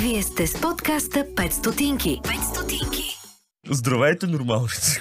[0.00, 2.20] Вие сте с подкаста 5 стотинки.
[2.24, 3.02] 5 стотинки.
[3.70, 5.00] Здравейте, нормалници!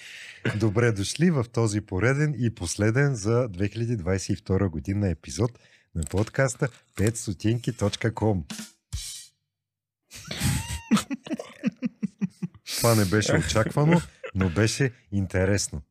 [0.56, 5.50] Добре дошли в този пореден и последен за 2022 година епизод
[5.94, 8.42] на подкаста 5стотинки.com
[12.80, 14.00] Това не беше очаквано,
[14.34, 15.82] но беше интересно.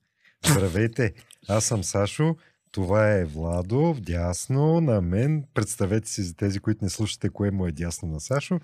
[0.45, 1.13] Здравейте,
[1.47, 2.35] аз съм Сашо,
[2.71, 5.45] това е Владо, дясно на мен.
[5.53, 8.59] Представете си за тези, които не слушате, кое му е дясно на Сашо.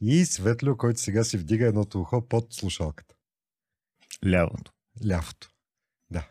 [0.00, 3.14] И Светло, който сега си вдига едното ухо под слушалката.
[4.26, 4.72] Лявото.
[5.06, 5.50] Лявото.
[6.10, 6.28] Да.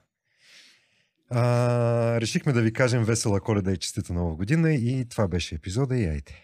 [1.29, 5.97] А, решихме да ви кажем весела коледа и честита нова година и това беше епизода
[5.97, 6.43] и айде.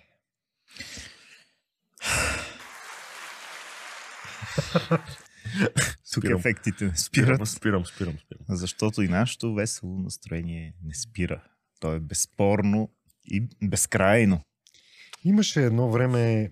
[6.13, 6.39] Тук Спирам.
[6.39, 8.45] ефектите не спират, спирам, спирам, спирам.
[8.49, 11.43] защото и нашето весело настроение не спира.
[11.79, 12.89] То е безспорно
[13.25, 14.41] и безкрайно.
[15.23, 16.51] Имаше едно време,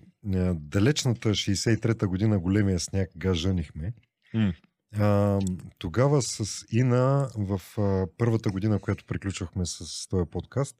[0.54, 3.92] далечната 63-та година, големия сняг, га женихме.
[4.34, 4.52] М.
[4.98, 5.38] А,
[5.78, 10.76] тогава с Ина, в а, първата година, която приключвахме с този подкаст,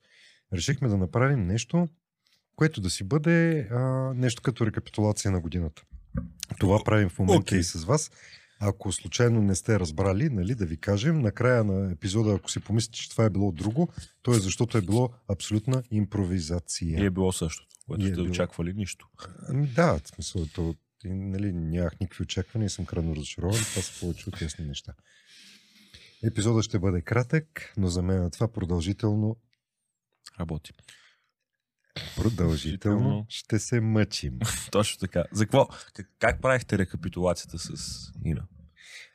[0.53, 1.89] решихме да направим нещо,
[2.57, 3.79] което да си бъде а,
[4.15, 5.83] нещо като рекапитулация на годината.
[6.61, 7.59] Това правим в момента Окей.
[7.59, 8.11] и с вас.
[8.61, 12.99] Ако случайно не сте разбрали, нали, да ви кажем, накрая на епизода, ако си помислите,
[12.99, 13.89] че това е било друго,
[14.23, 17.03] то е защото е било абсолютна импровизация.
[17.03, 18.27] И е било същото, което е сте било.
[18.27, 19.09] очаквали нищо.
[19.49, 23.61] Ами да, в смисъл, то, и, нали, нямах никакви очаквания и съм крайно разочарован.
[23.61, 24.93] Това са повече от ясни неща.
[26.25, 29.37] Епизодът ще бъде кратък, но за мен това продължително,
[30.41, 30.73] Работи.
[32.17, 34.39] Продължително ще се мъчим.
[34.71, 35.25] Точно така.
[35.33, 35.67] За какво?
[35.67, 38.43] Как, как правихте рекапитулацията с Ина?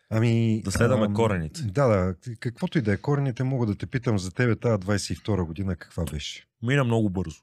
[0.10, 1.62] Ами, Да следваме ам, корените.
[1.62, 2.16] Да, да.
[2.40, 6.06] Каквото и да е корените, мога да те питам за тебе тази 22 година каква
[6.06, 6.46] беше.
[6.64, 7.38] Мина много бързо.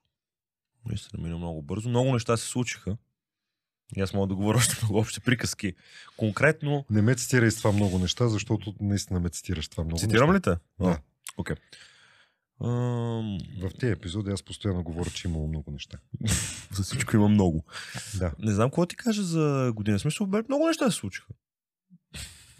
[0.86, 1.88] Наистина мина много бързо.
[1.88, 2.96] Много неща се случиха.
[3.96, 5.74] И аз мога да говоря още много общи приказки.
[6.16, 10.32] Конкретно, Не ме цитирай с това много неща, защото наистина ме цитираш това много цитирам
[10.32, 10.50] неща.
[10.52, 10.84] ли те?
[10.84, 10.98] Да.
[11.36, 11.56] Окей.
[12.60, 15.98] В тези епизоди аз постоянно говоря, че имало много неща.
[16.72, 17.64] За всичко има много.
[18.18, 18.32] Да.
[18.38, 19.98] Не знам какво ти кажа за година.
[19.98, 21.28] Смисъл, бе, много неща се случиха.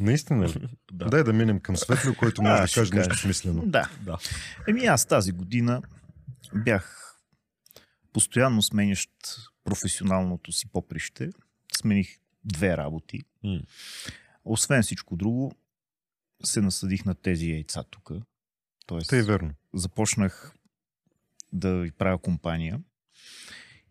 [0.00, 0.68] Наистина ли?
[0.92, 1.04] Да.
[1.04, 3.62] Дай да минем към Светло, който може да ще каже нещо смислено.
[3.66, 3.90] Да.
[4.00, 4.18] да.
[4.68, 5.82] Еми аз тази година
[6.54, 7.14] бях
[8.12, 9.10] постоянно сменящ
[9.64, 11.30] професионалното си поприще.
[11.76, 13.20] Смених две работи.
[14.44, 15.52] Освен всичко друго,
[16.44, 18.10] се насъдих на тези яйца тук.
[18.86, 19.50] Тоест, Тъй е верно.
[19.74, 20.54] Започнах
[21.52, 22.80] да ви правя компания.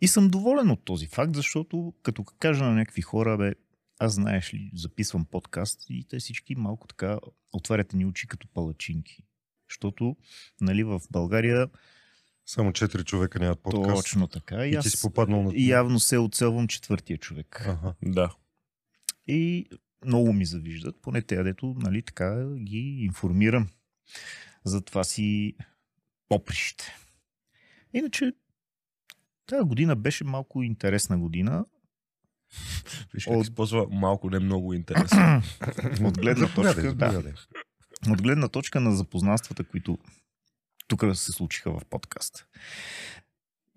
[0.01, 3.53] И съм доволен от този факт, защото като кажа на някакви хора, бе,
[3.99, 7.19] аз знаеш ли, записвам подкаст и те всички малко така
[7.51, 9.23] отваряте ни очи като палачинки.
[9.69, 10.15] Защото,
[10.61, 11.67] нали, в България
[12.45, 13.95] Само четири човека нямат подкаст.
[13.95, 14.65] точно така.
[14.65, 15.51] И, И ти си аз попаднал на...
[15.55, 17.65] явно се оцелвам четвъртия човек.
[17.67, 17.93] Ага.
[18.05, 18.35] Да.
[19.27, 19.65] И
[20.05, 23.69] много ми завиждат, поне те, дето, нали, така ги информирам
[24.63, 25.55] за това си
[26.33, 26.85] поприще.
[27.93, 28.31] Иначе,
[29.45, 31.65] тази година беше малко интересна година.
[33.13, 35.41] Виж как От- използва малко, не много интересно.
[36.03, 37.23] От гледна точка, да,
[38.09, 39.97] от гледна точка на запознанствата, които
[40.87, 42.45] тук се случиха в подкаста.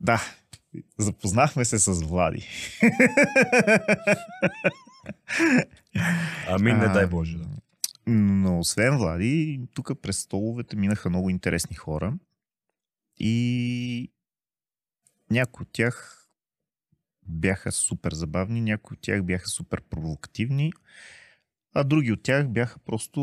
[0.01, 0.23] Да,
[0.99, 2.49] запознахме се с Влади.
[6.49, 7.39] Ами, не дай Боже.
[7.39, 7.45] Да.
[8.07, 12.15] Но освен Влади, тук през столовете минаха много интересни хора.
[13.19, 14.13] И
[15.31, 16.27] някои от тях
[17.23, 20.73] бяха супер забавни, някои от тях бяха супер провокативни,
[21.75, 23.21] а други от тях бяха просто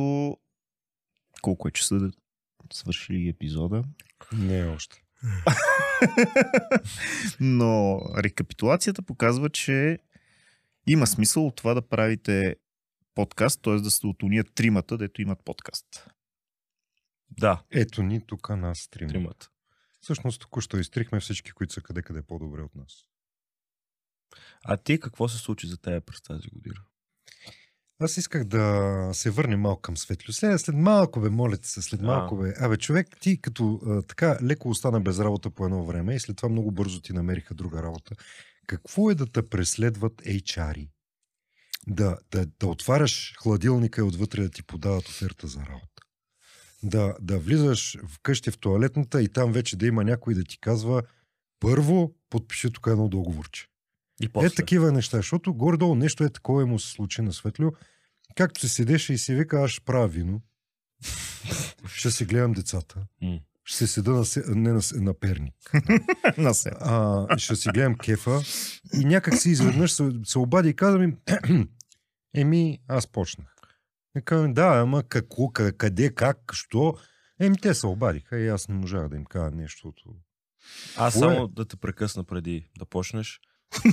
[1.42, 2.12] колко е часа да
[2.74, 3.84] свършили епизода.
[4.34, 5.04] Не е още.
[7.40, 10.00] Но рекапитулацията показва, че
[10.88, 12.56] има смисъл от това да правите
[13.16, 13.74] подкаст, т.е.
[13.74, 16.08] да сте от уния тримата, дето имат подкаст.
[17.32, 19.12] да, Ето ни тук нас трима.
[19.12, 19.50] тримата.
[20.04, 22.94] Всъщност току-що изтрихме всички, които са къде-къде по-добре от нас.
[24.66, 26.80] А ти какво се случи за теб през тази година?
[28.00, 30.34] Аз исках да се върнем малко към Светлю.
[30.34, 32.04] След, след малко, бе, моля се, след А.
[32.04, 32.54] малко, бе.
[32.60, 36.38] Абе, човек, ти като а, така леко остана без работа по едно време и след
[36.38, 38.16] това много бързо ти намериха друга работа.
[38.68, 40.90] Какво е да те преследват HR-и?
[41.88, 45.93] Да, да, да отваряш хладилника и отвътре да ти подават оферта за работа.
[46.84, 51.02] Да, да влизаш вкъщи в туалетната и там вече да има някой да ти казва
[51.60, 53.68] първо подпиши тук едно договорче.
[54.22, 57.72] И Е такива неща, защото горе-долу нещо е такова му се случи на Светлю.
[58.36, 60.42] Както се седеше и си вика, аз ще правя вино.
[61.88, 63.06] ще си гледам децата.
[63.66, 65.56] Ще седа на, се- не на, се- на перник.
[66.38, 66.72] На се.
[66.76, 68.42] А, ще си гледам кефа
[68.94, 71.14] и някак си изведнъж се, се обади и каза ми,
[72.34, 73.53] еми, аз почнах.
[74.18, 76.94] И казвам, да, ама какво, къ- къде, как, що?
[77.40, 79.94] Еми, те се обадиха и аз не можах да им кажа нещо.
[80.98, 81.20] Аз Кое?
[81.22, 83.40] само да те прекъсна преди да почнеш.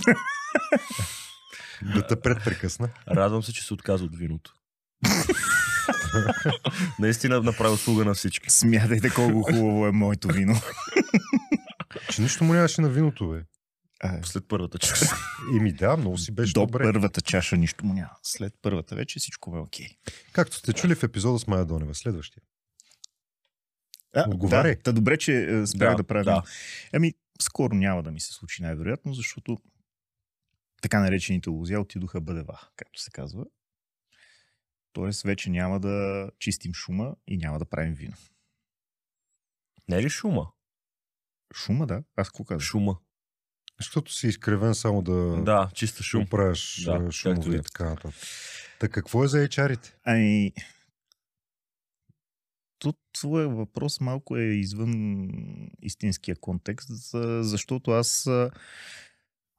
[1.95, 2.89] Да те предпрекъсна.
[3.09, 4.55] Радвам се, че се отказа от виното.
[6.99, 8.51] Наистина направи услуга на всички.
[8.51, 10.55] Смятайте колко хубаво е моето вино.
[12.11, 13.43] Че нищо му нямаше на виното, бе.
[14.01, 15.13] А, След първата част.
[15.57, 16.83] Еми да, много си беше До добре.
[16.83, 18.17] първата чаша нищо му няма.
[18.23, 19.89] След първата вече всичко е окей.
[20.33, 21.95] Както сте чули в епизода с Майя Донева.
[21.95, 22.43] Следващия.
[24.15, 24.75] А, Отговаряй.
[24.77, 26.25] Да, та добре, че е, спрях да, да правя.
[26.25, 26.43] да.
[26.93, 29.59] Ами, скоро няма да ми се случи най-вероятно, защото
[30.83, 33.45] така наречените лузя отидоха бъдева, както се казва.
[34.93, 38.17] Тоест, вече няма да чистим шума и няма да правим вино.
[39.89, 40.51] Не е ли шума?
[41.55, 42.03] Шума, да.
[42.17, 42.63] Аз какво казах?
[42.63, 42.99] Шума.
[43.81, 46.23] Защото си изкривен само да, Да, чиста шум.
[46.23, 47.63] оправяш Да, както шумове и е.
[47.63, 48.15] така нататък.
[48.81, 49.95] Та какво е за HR-ите?
[50.05, 50.53] Ами,
[52.79, 55.29] тут твоя въпрос малко е извън
[55.83, 58.29] истинския контекст, за- защото аз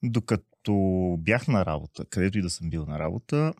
[0.04, 0.74] докато
[1.20, 3.54] бях на работа, където и да съм бил на работа,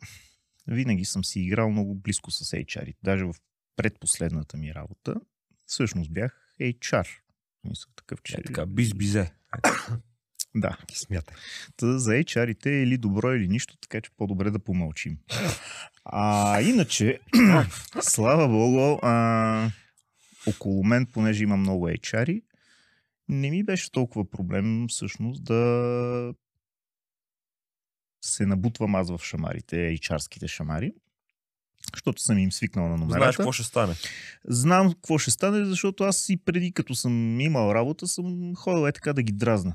[0.66, 2.94] винаги съм си играл много близко с HR.
[3.02, 3.34] Даже в
[3.76, 5.14] предпоследната ми работа,
[5.66, 7.08] всъщност бях HR.
[7.64, 8.34] Мисля, такъв, че...
[8.34, 9.30] Е, така, биз-бизе.
[10.54, 10.78] Да.
[10.92, 11.36] Смятай.
[11.76, 15.18] Та за HR-ите е или добро, или нищо, така че по-добре да помълчим.
[16.04, 17.20] А иначе,
[18.00, 19.70] слава богу, а,
[20.46, 22.42] около мен, понеже има много HR-и,
[23.28, 26.34] не ми беше толкова проблем всъщност да
[28.24, 30.92] се набутвам аз в шамарите, HR-ските шамари,
[31.94, 33.18] защото съм им свикнал на номерата.
[33.18, 33.94] Знаеш какво ще стане.
[34.48, 38.92] Знам какво ще стане, защото аз и преди, като съм имал работа, съм ходил е
[38.92, 39.74] така да ги дразна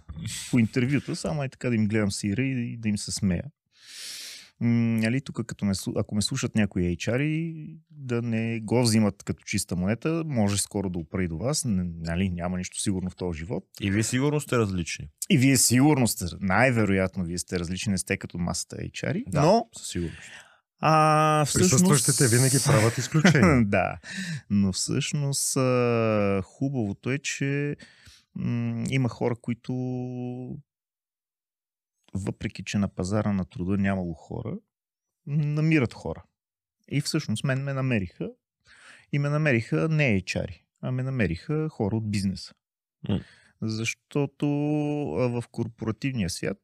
[0.51, 3.43] по интервюта, само е така да им гледам сира и да им се смея.
[4.59, 9.75] Нали, тук, като ме, ако ме слушат някои HR, да не го взимат като чиста
[9.75, 11.63] монета, може скоро да опра и до вас.
[11.65, 13.63] Нали, няма нищо сигурно в този живот.
[13.81, 15.09] И вие сигурно сте различни.
[15.29, 19.67] И вие сигурно сте, най-вероятно вие сте различни, не сте като масата HR, Да, но
[19.77, 20.31] със сигурност.
[20.79, 21.71] А, всъщност...
[21.71, 23.63] Присъстващите винаги правят изключение.
[23.65, 23.97] да,
[24.49, 25.53] но всъщност
[26.43, 27.75] хубавото е, че
[28.35, 29.73] м- има хора, които
[32.13, 34.57] въпреки, че на пазара на труда нямало хора,
[35.27, 36.23] намират хора.
[36.91, 38.29] И всъщност мен ме намериха
[39.11, 42.53] и ме намериха не HR, а ме намериха хора от бизнеса.
[43.61, 44.47] Защото
[45.17, 46.61] в корпоративния свят,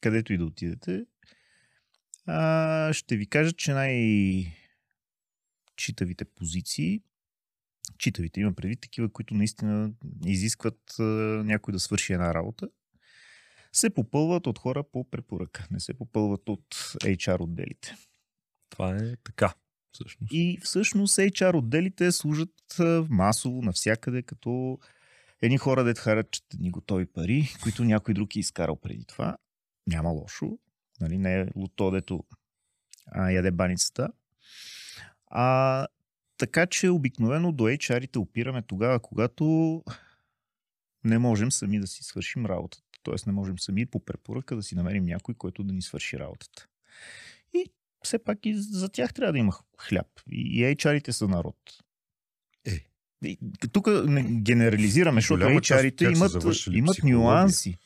[0.00, 1.04] където и да отидете,
[2.28, 4.52] а, ще ви кажа, че най-
[5.76, 7.02] читавите позиции,
[7.98, 9.92] читавите има предвид такива, които наистина
[10.26, 11.02] изискват а,
[11.44, 12.68] някой да свърши една работа,
[13.72, 17.96] се попълват от хора по препоръка, не се попълват от HR отделите.
[18.70, 19.54] Това е така.
[19.92, 20.32] Всъщност.
[20.32, 22.76] И всъщност HR отделите служат
[23.08, 24.78] масово навсякъде като
[25.42, 29.36] едни хора, дет харчат едни готови пари, които някой друг е изкарал преди това.
[29.86, 30.58] Няма лошо.
[31.00, 32.24] Нали, не е лото, дето
[33.06, 34.08] а, яде баницата.
[35.26, 35.86] А,
[36.38, 39.82] така че обикновено до HR-ите опираме тогава, когато
[41.04, 42.84] не можем сами да си свършим работата.
[43.02, 46.66] Тоест не можем сами по препоръка да си намерим някой, който да ни свърши работата.
[47.54, 47.70] И
[48.02, 50.06] все пак и за тях трябва да има хляб.
[50.30, 51.56] И HR-ите са народ.
[52.66, 53.36] Е.
[53.72, 56.32] Тук не генерализираме, защото HR-ите имат,
[56.70, 57.18] имат психология.
[57.18, 57.78] нюанси.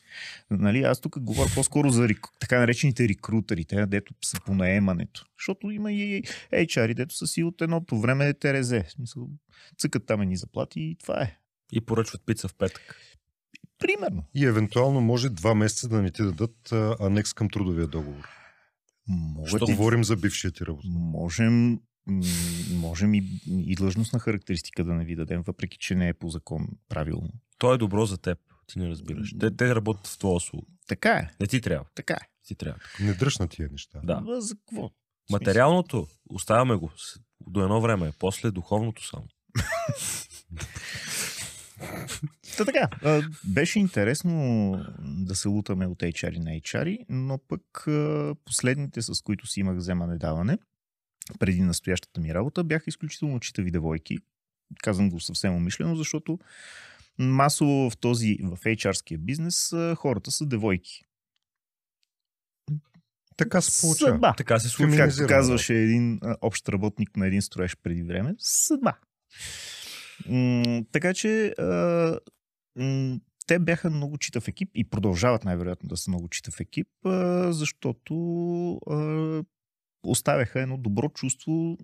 [0.50, 2.26] Нали, аз тук говоря по-скоро за рек...
[2.40, 5.25] така наречените рекрутери, те, дето са по наемането.
[5.38, 8.73] Защото има и HR, дето са си от едното време ТРЗ.
[8.88, 9.28] Смисъл,
[9.78, 11.37] цъкат там едни заплати и това е.
[11.73, 12.97] И поръчват пица в петък.
[13.78, 14.25] Примерно.
[14.35, 18.28] И евентуално може два месеца да не ти дадат анекс към трудовия договор.
[19.09, 20.88] Могат Що и- говорим за бившия ти работа.
[20.90, 21.81] Можем,
[22.71, 26.69] можем и, и длъжностна характеристика да не ви дадем, въпреки че не е по закон
[26.88, 27.28] правилно.
[27.59, 28.38] То е добро за теб.
[28.73, 29.35] Ти не разбираш.
[29.41, 30.67] Те, те работят в твоя услуга.
[30.87, 31.85] Така е, Не ти трябва.
[31.95, 32.29] така е.
[32.47, 32.79] Ти трябва.
[33.00, 34.00] Не дръж на тия неща.
[34.05, 34.21] Да.
[34.21, 34.91] Ма За какво?
[35.31, 36.91] Материалното, оставяме го
[37.47, 38.12] до едно време.
[38.19, 39.25] После духовното само.
[42.57, 48.35] Та така, а, беше интересно да се лутаме от HR на HR, но пък а,
[48.45, 50.59] последните, с които си имах вземане-даване,
[51.38, 54.19] преди настоящата ми работа, бяха изключително читави девойки.
[54.83, 56.38] Казвам го съвсем умишлено, защото
[57.31, 61.02] масово в този, в HR-ския бизнес, хората са девойки.
[63.37, 64.12] Така се получава.
[64.12, 64.35] Съдба.
[64.37, 64.97] Така се случва.
[64.97, 68.99] Както казваше един общ работник на един строеж преди време, съдба.
[70.29, 72.19] М, така че а,
[72.76, 77.52] м, те бяха много читав екип и продължават най-вероятно да са много читав екип, а,
[77.52, 78.14] защото
[78.91, 79.43] а,
[80.02, 81.79] оставяха едно добро чувство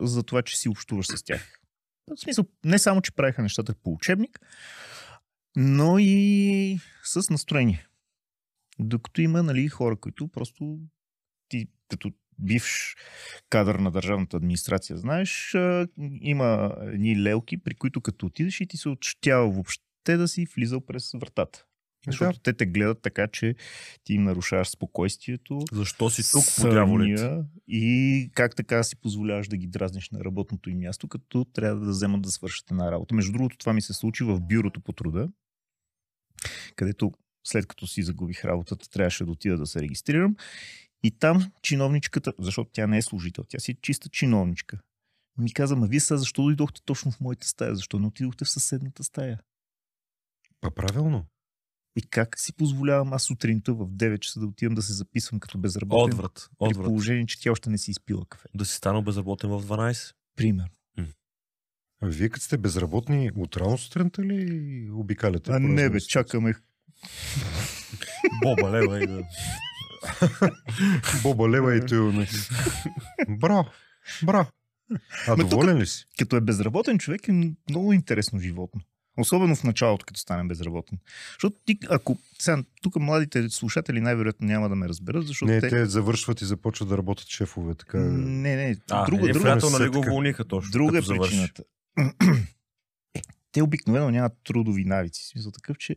[0.00, 1.57] за това, че си общуваш с тях.
[2.10, 4.40] В смисъл, не само, че правиха нещата по учебник,
[5.56, 7.86] но и с настроение.
[8.78, 10.78] Докато има нали, хора, които просто
[11.48, 12.96] ти като бивш
[13.50, 15.56] кадър на държавната администрация, знаеш,
[16.20, 20.80] има едни лелки, при които като отидеш и ти се отщява въобще да си влизал
[20.80, 21.64] през вратата.
[22.10, 22.42] Защото Да.
[22.42, 23.54] те те гледат така, че
[24.04, 27.18] ти им нарушаваш спокойствието, Защо си тук по дяволите?
[27.18, 31.80] съня и как така си позволяваш да ги дразниш на работното им място, като трябва
[31.80, 33.14] да вземат да свършат една работа.
[33.14, 35.28] Между другото, това ми се случи в бюрото по труда,
[36.76, 37.12] където
[37.44, 40.36] след като си загубих работата, трябваше да отида да се регистрирам.
[41.02, 44.78] И там чиновничката, защото тя не е служител, тя си е чиста чиновничка,
[45.38, 47.74] ми каза, ма вие сега защо дойдохте точно в моята стая?
[47.74, 49.40] Защо не отидохте в съседната стая?
[50.60, 51.26] Па правилно.
[51.98, 55.58] И как си позволявам аз сутринта в 9 часа да отивам да се записвам като
[55.58, 56.14] безработен?
[56.14, 56.50] Отврат.
[56.58, 56.84] При Отврат.
[56.86, 58.48] положение, че тя още не си изпила кафе.
[58.54, 60.14] Да си станал безработен в 12.
[60.36, 60.70] Примерно.
[62.02, 65.50] А вие като сте безработни, от рано сутринта ли обикаляте?
[65.52, 66.54] А не бе, чакаме.
[68.42, 69.22] Боба лева и да...
[71.22, 72.26] Боба лева и той.
[73.28, 73.68] Браво,
[74.22, 74.50] браво.
[75.28, 76.04] А тук- доволен ли си?
[76.18, 77.32] Като е безработен човек е
[77.70, 78.80] много интересно животно.
[79.18, 80.98] Особено в началото, като стане безработен.
[81.32, 85.68] Защото ти, ако сега, тук младите слушатели най-вероятно няма да ме разберат, защото Не, те...
[85.68, 87.74] те завършват и започват да работят шефове.
[87.74, 87.98] Така...
[87.98, 90.70] Не, не, А, друга, един друга, приятел нали го уволниха точно.
[90.70, 91.62] друга е причината.
[93.52, 95.22] Те обикновено нямат трудови навици.
[95.22, 95.96] В смисъл такъв, че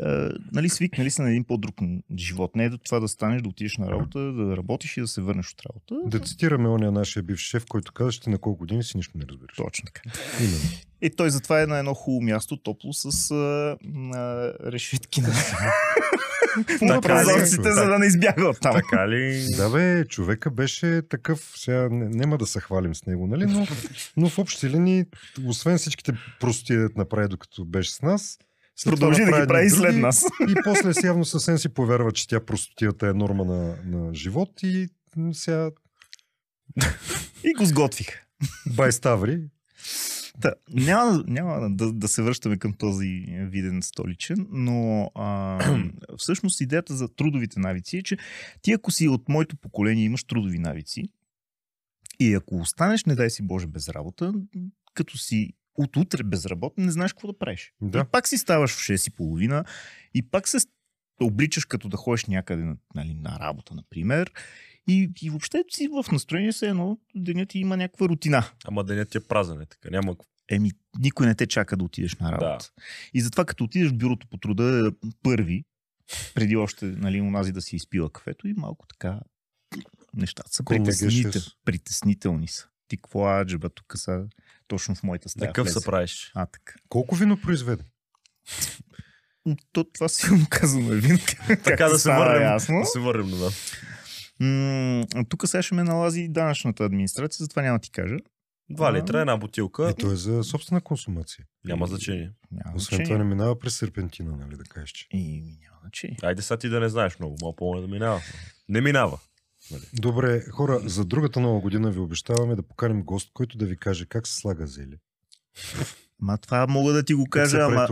[0.00, 1.74] а, нали, свикнали са на един по-друг
[2.18, 2.56] живот.
[2.56, 5.20] Не е да това да станеш, да отидеш на работа, да работиш и да се
[5.20, 5.94] върнеш от работа.
[6.06, 9.18] Да цитираме ония нашия бивш шеф, който каза, че ти на колко години си нищо
[9.18, 9.56] не разбираш.
[9.56, 10.02] Точно така.
[10.40, 10.89] Именно.
[11.02, 13.76] И той затова е на едно хубаво място, топло, с а,
[14.14, 15.28] а, решетки на,
[17.02, 18.72] прозорците, за да не избяга от там.
[18.74, 19.46] Така ли?
[19.56, 23.46] Да бе, човека беше такъв, сега не- няма да се хвалим с него, нали?
[23.46, 23.66] Но,
[24.16, 25.04] но в общи линии,
[25.46, 28.38] освен всичките простоти да направи докато беше с нас,
[28.84, 30.24] Продължи да ги прави едни след други нас.
[30.48, 34.50] И после си явно съвсем си повярва, че тя простотията е норма на, на живот
[34.62, 34.88] и
[35.32, 35.70] сега
[37.44, 38.08] И го сготвих.
[38.66, 39.40] бай ставри.
[40.40, 45.58] Та, няма няма да, да се връщаме към този виден столичен, но а,
[46.18, 48.16] всъщност идеята за трудовите навици е, че
[48.62, 51.04] ти ако си от моето поколение имаш трудови навици
[52.20, 54.32] и ако останеш, не дай си Боже, без работа,
[54.94, 57.72] като си от утре безработен, не знаеш какво да правиш.
[57.80, 57.98] Да.
[57.98, 59.66] И пак си ставаш в 6.30
[60.14, 60.58] и пак се
[61.20, 64.32] обличаш като да ходиш някъде нали, на работа, например.
[64.88, 68.44] И, и въобще си в настроение се едно, денят има някаква рутина.
[68.64, 69.88] Ама денят ти е празен, е така.
[69.90, 70.16] Няма...
[70.50, 72.70] Еми, никой не те чака да отидеш на работа.
[72.76, 72.82] Да.
[73.14, 75.64] И затова като отидеш в бюрото по труда е, първи,
[76.34, 79.20] преди още нали, унази да си изпила кафето и малко така
[80.14, 82.66] нещата са притеснител, притеснителни са.
[82.88, 84.24] Ти какво аджба тук са
[84.68, 85.52] точно в моята стая.
[85.52, 86.32] Такъв се правиш.
[86.34, 86.74] А, така.
[86.88, 87.84] Колко вино произведе?
[89.72, 91.18] То, това силно казано е вин.
[91.64, 92.42] Така да се върнем.
[92.42, 92.80] Ясно.
[92.80, 93.50] Да се върнем на
[94.40, 98.16] М, тук сега ще ме налази данъчната администрация, затова няма да ти кажа.
[98.70, 99.90] Два литра, една бутилка.
[99.90, 101.44] И то е за собствена консумация.
[101.64, 102.32] Няма значение.
[102.50, 103.04] Няма Освен значение.
[103.04, 105.06] това не минава през серпентина, нали да кажеш, че.
[105.12, 106.16] И няма значение.
[106.22, 107.36] Айде сега ти да не знаеш много.
[107.42, 108.20] Малко по да минава.
[108.68, 109.18] Не минава.
[109.92, 114.06] Добре, хора, за другата нова година ви обещаваме да поканим гост, който да ви каже
[114.06, 114.96] как се слага зеле.
[116.20, 117.88] Ма това мога да ти го кажа, ама,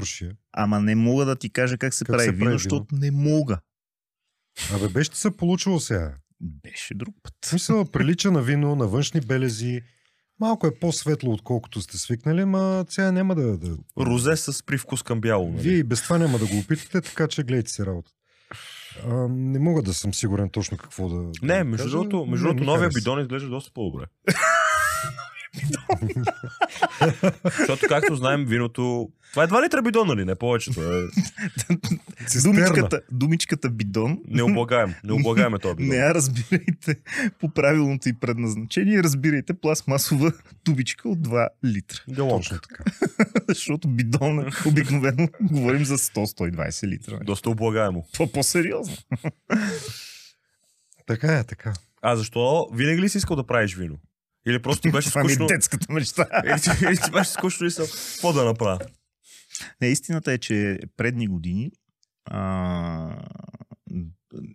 [0.53, 3.11] ама не мога да ти кажа как се Как прави се вино, прави защото не
[3.11, 3.61] мога.
[4.75, 6.15] Абе, беше ти се получило сега.
[6.41, 7.35] Беше друг път.
[7.45, 9.81] В смисъл, прилича на вино, на външни белези.
[10.41, 13.57] Малко е по-светло, отколкото сте свикнали, ма сега няма да...
[13.59, 13.77] да...
[13.99, 15.51] Розе с привкус към бяло.
[15.51, 15.63] Нали?
[15.63, 18.11] Вие и без това няма да го опитате, така че гледайте си работа.
[19.07, 21.17] А, не мога да съм сигурен точно какво да.
[21.17, 22.99] да Не, ви между другото, между другото новия хареса.
[22.99, 24.05] бидон изглежда доста по-добре.
[27.59, 29.09] Защото, както знаем, виното...
[29.31, 30.25] Това е 2 литра бидон, нали?
[30.25, 30.81] Не повечето.
[30.83, 31.03] Е...
[32.43, 34.95] Думичката, думичката бидон Не облагаем.
[35.05, 35.89] Не облагаем този бидон.
[35.89, 36.97] не я разбирайте
[37.41, 40.33] по правилното и предназначение, разбирайте пластмасова
[40.65, 42.03] тубичка от 2 литра.
[42.11, 42.49] Галонка.
[42.49, 42.85] Точно така.
[43.49, 47.21] Защото бидон е обикновено говорим за 100-120 литра.
[47.25, 48.07] Доста облагаемо.
[48.13, 48.97] Това по-сериозно.
[51.07, 51.73] Така е, така.
[52.03, 53.97] А защо винаги ли си искал да правиш вино?
[54.49, 55.47] Или просто ти беше Това ми е скучно?
[55.47, 56.27] детската мечта.
[56.83, 58.79] Или ти, беше скучно и съм, какво да направя?
[59.81, 61.71] Не, истината е, че предни години
[62.25, 63.23] а,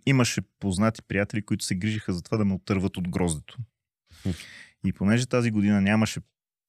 [0.06, 3.56] имаше познати приятели, които се грижиха за това да ме отърват от гроздето.
[4.86, 6.20] И понеже тази година нямаше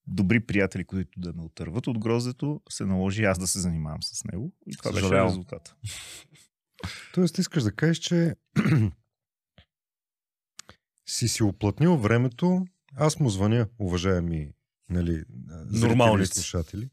[0.08, 4.24] добри приятели, които да ме отърват от гроздето, се наложи аз да се занимавам с
[4.24, 4.54] него.
[4.68, 5.30] И това беше Съжалявам.
[5.30, 5.76] резултата.
[7.14, 8.36] Тоест, искаш да кажеш, че
[11.08, 12.66] си си оплътнил времето.
[12.96, 14.50] Аз му звъня, уважаеми
[14.90, 16.34] нали, зрители и Нормалници.
[16.34, 16.90] слушатели.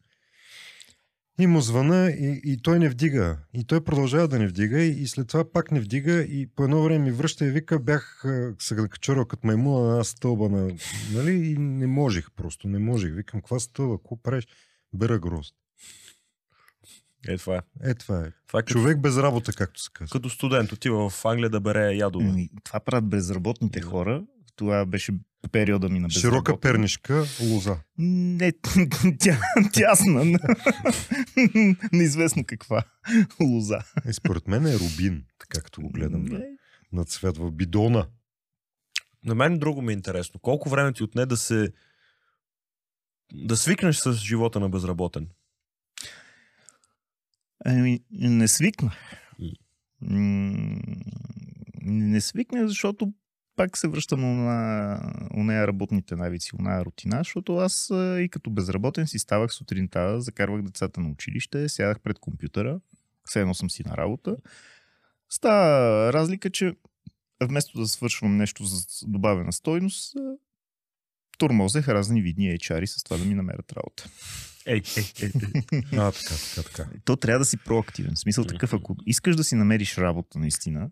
[1.40, 3.38] И му звъна и, и той не вдига.
[3.54, 6.64] И той продължава да не вдига и, и след това пак не вдига и по
[6.64, 10.48] едно време ми връща и вика, бях а, се качурал като маймуна на една стълба
[10.48, 10.74] на,
[11.12, 13.14] нали, и не можех просто, не можех.
[13.14, 14.46] Викам, каква стълба, какво правиш?
[14.94, 15.54] Бера грозд.
[17.28, 17.90] Е, това е.
[17.90, 18.32] Е, това е.
[18.46, 20.12] Това е като, Човек без работа, както се казва.
[20.12, 22.26] като студент отива в Англия да бере ядове.
[22.28, 24.24] Ами, Това правят безработните хора.
[24.56, 25.12] Това беше
[25.48, 26.60] периода ми на Широка безработни.
[26.62, 27.76] пернишка, лоза.
[27.98, 28.52] Не,
[29.18, 29.40] тя,
[29.72, 30.24] тясна.
[31.92, 32.82] Неизвестно каква
[33.40, 33.78] лоза.
[34.04, 36.44] Е, според мен е рубин, така като го гледам на, Не.
[36.92, 38.08] на цвет в бидона.
[39.24, 40.40] На мен друго ми е интересно.
[40.40, 41.68] Колко време ти отне да се
[43.32, 45.28] да свикнеш с живота на безработен?
[47.64, 48.94] Ами, не свикнах.
[50.02, 50.78] М,
[51.82, 53.12] Не свикнах, защото
[53.62, 59.18] пак се връщам на нея работните навици, на рутина, защото аз и като безработен си
[59.18, 62.80] ставах сутринта, закарвах децата на училище, сядах пред компютъра,
[63.24, 64.36] все едно съм си на работа.
[65.30, 66.76] Става разлика, че
[67.42, 70.14] вместо да свършвам нещо за добавена стойност,
[71.38, 74.08] тормозех разни видни HR с това да ми намерят работа.
[74.66, 75.30] Ей, ей, ей,
[75.72, 75.82] ей.
[75.98, 76.90] А, така, така, така.
[77.04, 78.14] То трябва да си проактивен.
[78.14, 80.90] В смисъл такъв, ако искаш да си намериш работа наистина,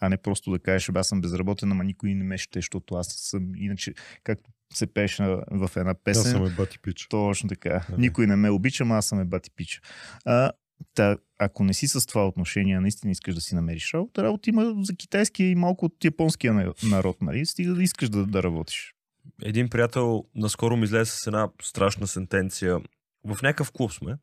[0.00, 2.94] а не просто да кажеш, «Бе, аз съм безработен, ама никой не ме ще, защото
[2.94, 6.22] аз съм иначе, както се пеше на- в една Аз песен.
[6.24, 7.06] съм е бати пич.
[7.08, 7.86] Точно така.
[7.90, 7.96] Да.
[7.98, 9.80] Никой не ме обича, ама аз съм е бати пича.
[10.24, 10.50] А,
[10.94, 14.50] та, ако не си с това отношение, а наистина искаш да си намериш работа, работа
[14.50, 17.46] има за китайския и малко от японския на- народ, нали?
[17.46, 18.94] Стига да искаш да, да работиш.
[19.42, 22.78] Един приятел наскоро ми излезе с една страшна сентенция.
[23.24, 24.16] В някакъв клуб сме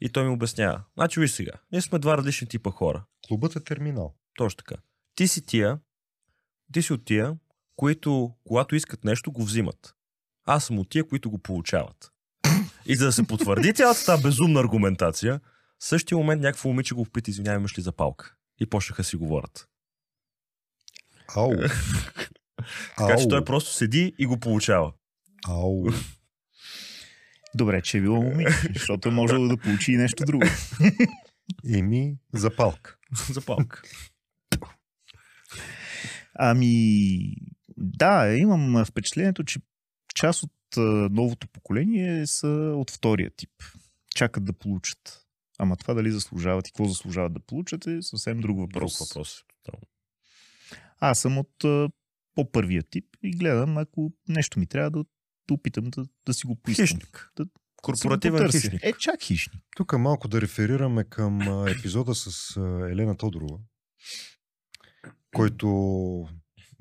[0.00, 0.82] и той ми обяснява.
[0.94, 3.04] Значи виж сега, ние сме два различни типа хора.
[3.28, 4.14] Клубът е терминал.
[4.36, 4.74] Точно така.
[5.14, 5.78] Ти си тия,
[6.72, 7.36] ти си от тия,
[7.76, 9.94] които когато искат нещо, го взимат.
[10.44, 12.12] Аз съм от тия, които го получават.
[12.86, 15.40] И за да се потвърди цялата тази безумна аргументация,
[15.78, 18.34] в същия момент някакво момиче го попита, извинявай, имаш ли запалка?
[18.60, 19.68] И почнаха си говорят.
[21.36, 21.52] Ау.
[22.98, 24.92] Така че той просто седи и го получава.
[25.48, 25.86] Ау.
[27.54, 30.44] Добре, че е било момиче, защото е можело да получи и нещо друго.
[31.74, 32.96] Еми, запалка.
[33.30, 33.82] Запалка.
[36.34, 37.36] Ами,
[37.76, 39.60] да, имам впечатлението, че
[40.14, 40.52] част от
[41.10, 43.50] новото поколение са от втория тип.
[44.14, 45.26] Чакат да получат.
[45.58, 48.98] Ама това дали заслужават и какво заслужават да получат е съвсем друг въпрос.
[48.98, 49.44] Друг въпрос.
[50.98, 51.64] Аз съм от
[52.34, 55.04] по-първия тип и гледам, ако нещо ми трябва да,
[55.48, 56.86] да опитам да, да си го поискам.
[56.86, 57.32] Хищник.
[57.36, 57.46] Да-
[57.82, 58.84] Корпоративен да хищник.
[58.84, 59.62] Е, чак хищник.
[59.76, 62.56] Тук малко да реферираме към епизода с
[62.90, 63.58] Елена Тодорова,
[65.36, 66.28] който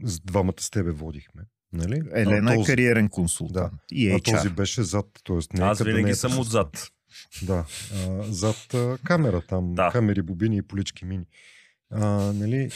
[0.03, 1.41] с двамата с тебе водихме.
[1.73, 2.01] Нали?
[2.13, 3.73] Елена а, е този, кариерен консултант.
[3.91, 4.35] И а HR.
[4.35, 5.57] този беше зад, т.е.
[5.57, 6.87] не е Аз къде не винаги е съм отзад.
[7.43, 9.89] Да, а, зад а, камера там, Да.
[9.91, 11.25] камери, бобини и полички мини.
[11.91, 12.69] А, нали,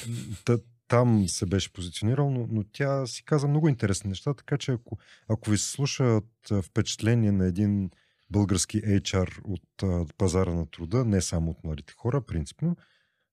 [0.45, 0.57] та,
[0.87, 4.97] там се беше позиционирал, но, но тя си каза много интересни неща, така че ако,
[5.29, 7.89] ако ви се слушат а, впечатление на един
[8.29, 12.75] български HR от а, пазара на труда, не само от младите хора, принципно,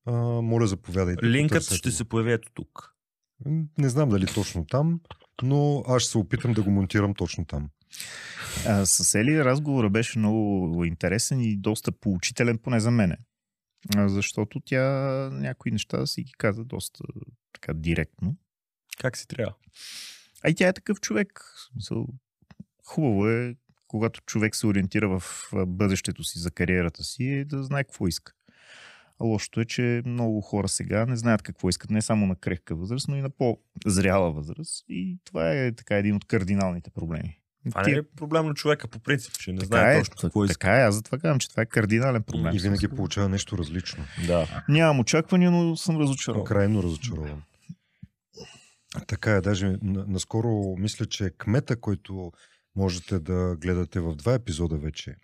[0.05, 0.11] а,
[0.41, 1.25] моля заповядайте.
[1.25, 2.95] Линкът ще се появи ето тук.
[3.77, 4.99] Не знам дали точно там,
[5.43, 7.69] но аз ще се опитам да го монтирам точно там.
[8.67, 13.17] А, с Ели разговора беше много интересен и доста поучителен, поне за мене.
[13.97, 14.83] Защото тя
[15.33, 17.03] някои неща си ги каза доста
[17.53, 18.35] така директно.
[18.97, 19.55] Как си трябва?
[20.43, 21.41] А и тя е такъв човек.
[22.85, 23.55] Хубаво е,
[23.87, 28.33] когато човек се ориентира в бъдещето си за кариерата си, е да знае какво иска.
[29.19, 33.07] Лошото е, че много хора сега не знаят какво искат, не само на крехка възраст,
[33.07, 34.85] но и на по-зряла възраст.
[34.89, 37.39] И това е така един от кардиналните проблеми.
[37.69, 40.15] Това не Тия- е проблем на човека по принцип, че не така знае е, точно
[40.17, 40.53] какво иска.
[40.53, 42.55] така е, аз затова казвам, че това е кардинален проблем.
[42.55, 44.03] И винаги получава нещо различно.
[44.27, 44.63] Да.
[44.69, 46.45] Нямам очаквания, но съм разочарован.
[46.45, 47.43] Крайно разочарован.
[49.07, 52.31] Така е, даже на- наскоро мисля, че кмета, който
[52.75, 55.15] можете да гледате в два епизода вече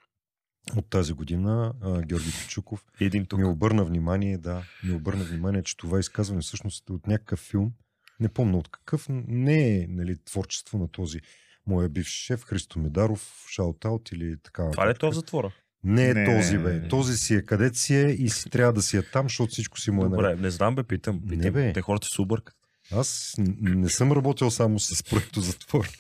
[0.76, 3.40] от тази година, а, Георги Пичуков, Един тук.
[3.40, 7.72] ми обърна внимание, да, ми обърна внимание, че това изказване всъщност е от някакъв филм,
[8.20, 11.20] не помня от какъв, не е нали, творчество на този
[11.68, 14.72] моя бивш шеф Христо Медаров, шаут-аут или така.
[14.72, 15.52] Това ли е то в затвора?
[15.84, 16.38] Не е Не.
[16.38, 16.88] този, бе.
[16.88, 19.80] Този си е където си е и си трябва да си е там, защото всичко
[19.80, 20.10] си му е.
[20.10, 21.22] Добре, не знам бе, питам.
[21.24, 21.54] Не, питам.
[21.54, 21.74] бе.
[21.74, 22.56] Те хората се объркат.
[22.92, 25.88] Аз не съм работил само с проекто затвор.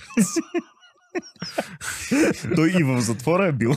[2.56, 3.76] Той и в затвора е бил.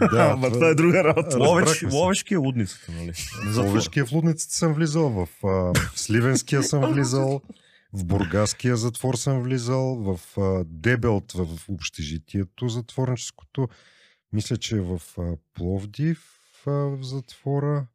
[0.00, 1.38] Да, Ама това е друга работа.
[1.38, 3.12] Ловеч, ловешки е лудницата, нали?
[3.46, 7.40] В Ловешкия в Лудницата съм влизал, в, а, в Сливенския съм влизал,
[7.92, 13.68] в Бургаския затвор съм влизал, в а, Дебелт, в, в общежитието затворническото.
[14.32, 15.22] Мисля, че в а,
[15.54, 17.86] Пловдив в затвора.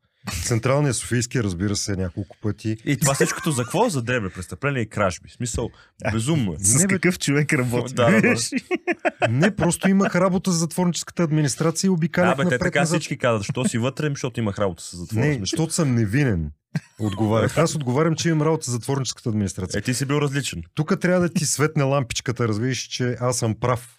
[0.44, 2.78] Централния Софийски, разбира се, няколко пъти.
[2.86, 3.90] И това всичкото за какво?
[3.90, 5.30] За дребе престъпление и кражби.
[5.30, 5.70] Смисъл,
[6.12, 6.56] безумно е.
[6.60, 7.94] С Не, какъв човек работи?
[7.94, 8.36] Да, да, да.
[9.30, 13.00] Не, просто имах работа за затворническата администрация и Да, обикалях бе, те така назад.
[13.00, 15.26] всички казват, що си вътре, ами, защото имах работа с затвора.
[15.26, 16.52] Не, защото съм невинен.
[17.00, 17.58] Отговарях.
[17.58, 19.80] Аз отговарям, че имам работа за затворническата администрация.
[19.80, 20.64] Е, ти си бил различен.
[20.76, 23.97] Тук трябва да ти светне лампичката, разбираш, че аз съм прав.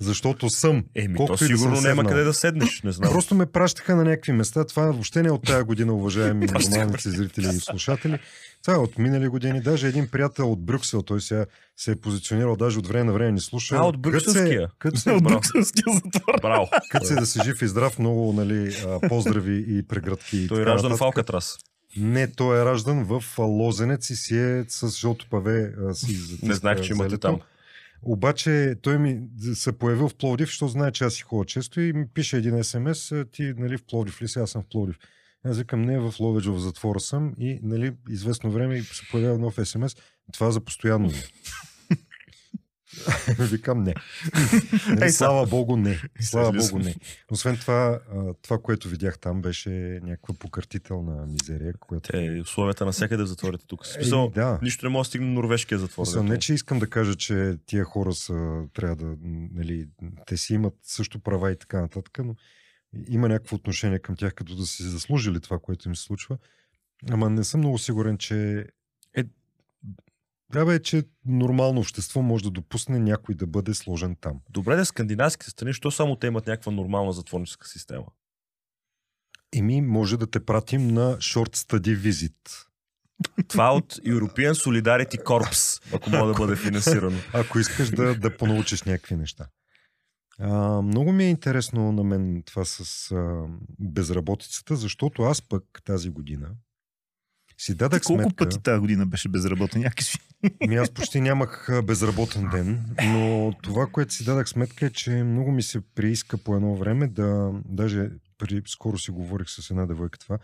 [0.00, 0.84] Защото съм.
[0.94, 3.12] Еми, то да сигурно съм няма къде да седнеш, не знам.
[3.12, 4.64] Просто ме пращаха на някакви места.
[4.64, 8.18] Това въобще не е от тая година, уважаеми Пращаха нормални зрители и слушатели.
[8.62, 9.60] Това е от минали години.
[9.60, 13.32] Даже един приятел от Брюксел, той сега се е позиционирал, даже от време на време
[13.32, 13.76] ни слуша.
[13.76, 14.68] А, от брюкселския?
[14.78, 15.24] Кът се, От.
[15.24, 16.40] Брюкселския затвор.
[16.42, 16.68] Браво.
[16.90, 18.76] кът се да си жив и здрав, много нали,
[19.08, 20.48] поздрави и преградки.
[20.48, 21.00] Той е раждан в.
[21.00, 21.56] Алкатрас.
[21.96, 25.72] Не, той е раждан в Лозенец и си е с жълто паве.
[25.92, 27.40] Си Не знаех, че имате там.
[28.02, 29.20] Обаче той ми
[29.54, 32.64] се появил в Пловдив, защото знае, че аз си ходя често и ми пише един
[32.64, 34.96] смс, «А, ти нали, в Пловдив ли си, аз съм в Пловдив.
[35.44, 39.58] Аз викам, не, в Ловеч в затвора съм и нали, известно време се появява нов
[39.64, 39.96] смс,
[40.32, 41.08] това за постоянно.
[41.08, 41.22] ли е?»
[43.38, 43.94] Викам не.
[44.88, 46.00] Нали, Ей, слава Богу, не.
[46.20, 46.52] Слава.
[46.52, 46.94] Богу, не.
[47.30, 48.00] Освен това,
[48.42, 49.70] това, което видях там, беше
[50.02, 52.12] някаква покъртителна мизерия, която...
[52.12, 53.86] Те, условията навсякъде в затворите тук.
[53.86, 54.58] Смисъл, да.
[54.62, 56.06] нищо не може да стигне норвежкия затвор.
[56.06, 56.22] Дето.
[56.22, 59.16] не, че искам да кажа, че тия хора са, трябва да,
[59.54, 59.86] нали,
[60.26, 62.34] те си имат също права и така нататък, но
[63.08, 66.38] има някакво отношение към тях, като да си заслужили това, което им се случва.
[67.10, 68.64] Ама не съм много сигурен, че е,
[70.52, 74.40] да бе, че нормално общество може да допусне някой да бъде сложен там.
[74.50, 78.06] Добре, да скандинавските страни, що само те имат някаква нормална затворническа система?
[79.56, 82.66] Еми, може да те пратим на short study visit.
[83.48, 87.18] Това от European Solidarity Corps, ако мога да бъде финансирано.
[87.34, 89.46] ако искаш да, да понаучиш някакви неща.
[90.38, 93.46] А, много ми е интересно на мен това с а,
[93.78, 96.48] безработицата, защото аз пък тази година
[97.58, 98.44] си Ти дадах колко сметка...
[98.44, 99.82] пъти тази година беше безработен?
[99.82, 100.18] Някакси.
[100.68, 105.52] Ми аз почти нямах безработен ден, но това, което си дадах сметка е, че много
[105.52, 110.18] ми се прииска по едно време да, даже при, скоро си говорих с една девойка
[110.18, 110.38] това,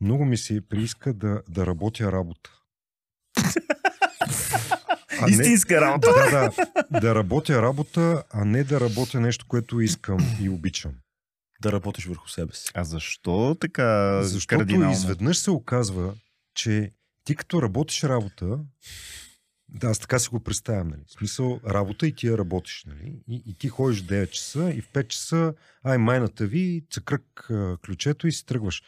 [0.00, 2.50] много ми се прииска да, да работя работа.
[5.20, 6.08] А не- Истинска работа.
[6.16, 7.00] Да, да.
[7.00, 10.92] Да работя работа, а не да работя нещо, което искам и обичам.
[11.62, 12.70] Да работиш върху себе си.
[12.74, 14.92] А защо така Защото кардинално?
[14.92, 16.14] изведнъж се оказва,
[16.56, 16.92] че
[17.24, 18.58] ти като работиш работа,
[19.68, 21.02] да, аз така си го представям, нали?
[21.06, 23.22] В смисъл, работа и ти я работиш, нали?
[23.28, 27.48] И, и ти ходиш в 9 часа и в 5 часа, ай майната ви, цъкрък
[27.84, 28.82] ключето и си тръгваш.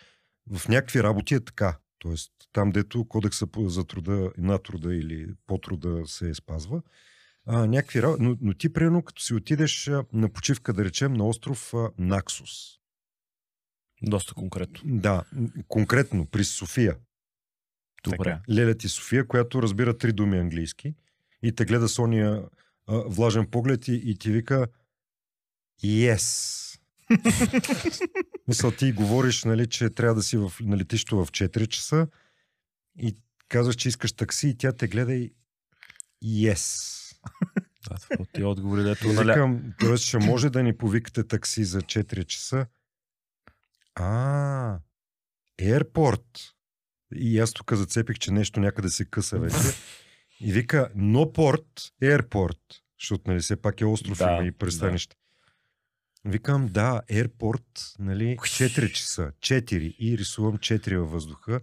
[0.50, 1.78] В някакви работи е така.
[1.98, 6.82] Тоест, там, дето кодекса за труда, на труда или по труда се спазва,
[7.46, 8.22] а, някакви работи.
[8.22, 12.50] Но, но ти, примерно, като си отидеш на почивка, да речем, на остров Наксус.
[14.02, 14.80] Доста конкретно.
[14.84, 15.24] Да,
[15.68, 16.96] конкретно при София.
[18.04, 18.40] Добре.
[18.48, 18.74] Така.
[18.78, 20.94] Ти София, която разбира три думи английски
[21.42, 22.42] и те гледа с ония
[22.86, 24.66] а, влажен поглед и, и ти вика
[25.84, 26.78] Yes.
[28.48, 32.08] Мисъл, ти говориш, нали, че трябва да си в, на летището в 4 часа
[32.98, 33.16] и
[33.48, 35.32] казваш, че искаш такси и тя те гледа и
[36.24, 36.94] Yes.
[37.88, 39.32] Да, от тия отговори, дето наля...
[39.32, 39.96] викам, т.е.
[39.96, 42.66] ще може да ни повикате такси за 4 часа.
[43.94, 44.78] А,
[45.60, 46.52] Airport.
[47.14, 49.56] И аз тук зацепих, че нещо някъде се къса вече.
[50.40, 51.66] И вика, но порт,
[52.02, 52.58] Airport.
[53.00, 55.16] Защото, нали, все пак е остров Да, и пристанище.
[56.24, 59.96] Викам, да, Airport, нали, 4 часа, 4.
[59.98, 61.60] И рисувам 4 във въздуха.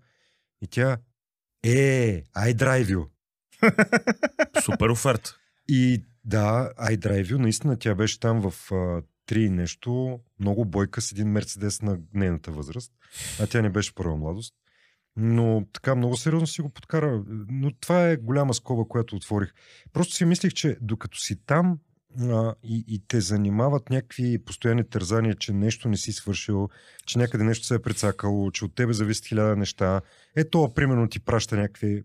[0.62, 0.98] И тя,
[1.64, 3.08] е, I drive you.
[4.66, 5.38] Супер оферта.
[5.68, 8.72] И да, iDrive You, наистина тя беше там в
[9.26, 12.92] три нещо, много бойка с един Мерцедес на нейната възраст,
[13.40, 14.54] а тя не беше първа младост.
[15.18, 17.24] Но така много сериозно си го подкара.
[17.50, 19.54] Но това е голяма скоба, която отворих.
[19.94, 21.80] Просто си мислих, че докато си там
[22.22, 26.70] а, и, и те занимават някакви постоянни тързания, че нещо не си свършил,
[27.06, 30.02] че някъде нещо се е прецакало, че от тебе зависят хиляда неща.
[30.36, 32.04] Ето, примерно ти праща някакви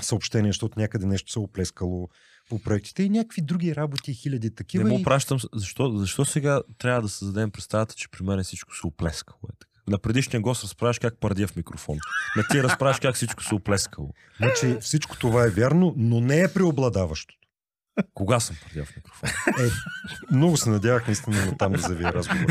[0.00, 2.08] съобщения, защото някъде нещо се е оплескало
[2.48, 4.84] по проектите и някакви други работи, хиляди такива.
[4.84, 5.02] Не му и...
[5.02, 5.38] пращам.
[5.54, 9.40] Защо, защо сега трябва да създадем представата, че при мен всичко се оплескало?
[9.52, 9.69] Е така?
[9.90, 11.98] На предишния гост разправяш как пардия в микрофон.
[12.36, 14.14] На ти разправяш как всичко се оплескало.
[14.36, 17.48] Значи всичко това е вярно, но не е преобладаващото.
[18.14, 19.30] Кога съм пърдял в микрофон?
[19.48, 19.70] Е,
[20.34, 22.46] много се надявах наистина на там да завия разговор.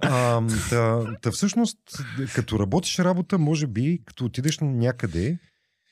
[0.00, 1.78] А, та, та всъщност,
[2.34, 5.38] като работиш работа, може би, като отидеш на някъде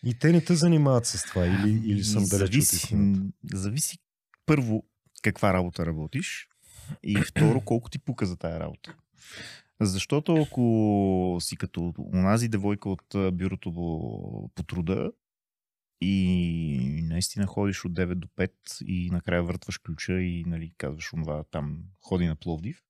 [0.04, 3.20] и те не те занимават с това или, или съм далеч от зависи, истината.
[3.20, 3.98] м, зависи
[4.46, 4.84] първо
[5.22, 6.48] каква работа работиш
[7.02, 8.94] и второ колко ти пука за тая работа.
[9.86, 15.12] Защото ако си като онази девойка от бюрото по, по труда
[16.00, 18.50] и наистина ходиш от 9 до 5
[18.84, 22.82] и накрая въртваш ключа и нали, казваш онова там ходи на Пловдив,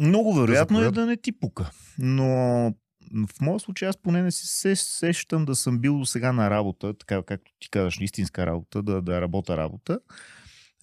[0.00, 1.70] много вероятно е да не ти пука.
[1.98, 2.24] Но
[3.26, 6.94] в моя случай аз поне не се сещам да съм бил до сега на работа,
[6.94, 10.00] така както ти казваш, истинска работа, да, да работя работа,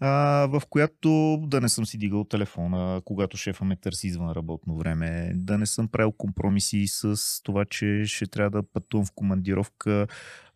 [0.03, 0.09] а,
[0.47, 5.31] в която да не съм си дигал телефона, когато шефа ме търси извън работно време,
[5.35, 10.07] да не съм правил компромиси с това, че ще трябва да пътувам в командировка,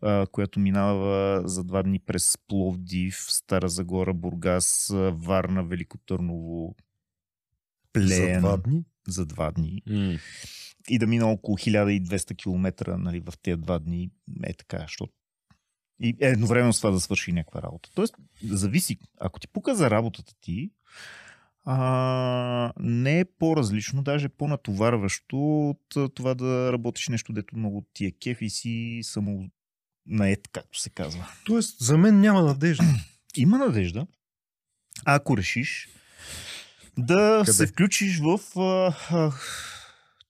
[0.02, 6.76] а, която минава за два дни през Пловдив, Стара Загора, Бургас, Варна, Велико Търново,
[7.98, 8.84] За Плеен два дни.
[9.08, 10.18] за два дни М.
[10.90, 14.10] и да мина около 1200 км нали, в тези два дни.
[14.44, 15.14] Е така, защото
[16.00, 17.90] и едновременно с това да свърши някаква работа.
[17.96, 18.98] Тоест, зависи.
[19.20, 20.72] Ако ти пука за работата ти,
[21.66, 28.12] а, не е по-различно, даже по-натоварващо от това да работиш нещо, дето много ти е
[28.12, 29.50] кеф и си само
[30.06, 31.28] наед, както се казва.
[31.46, 32.84] Тоест, за мен няма надежда.
[33.38, 34.08] Има надежда,
[35.06, 35.90] ако решиш
[36.98, 37.54] да Къде?
[37.54, 39.32] се включиш в а, а,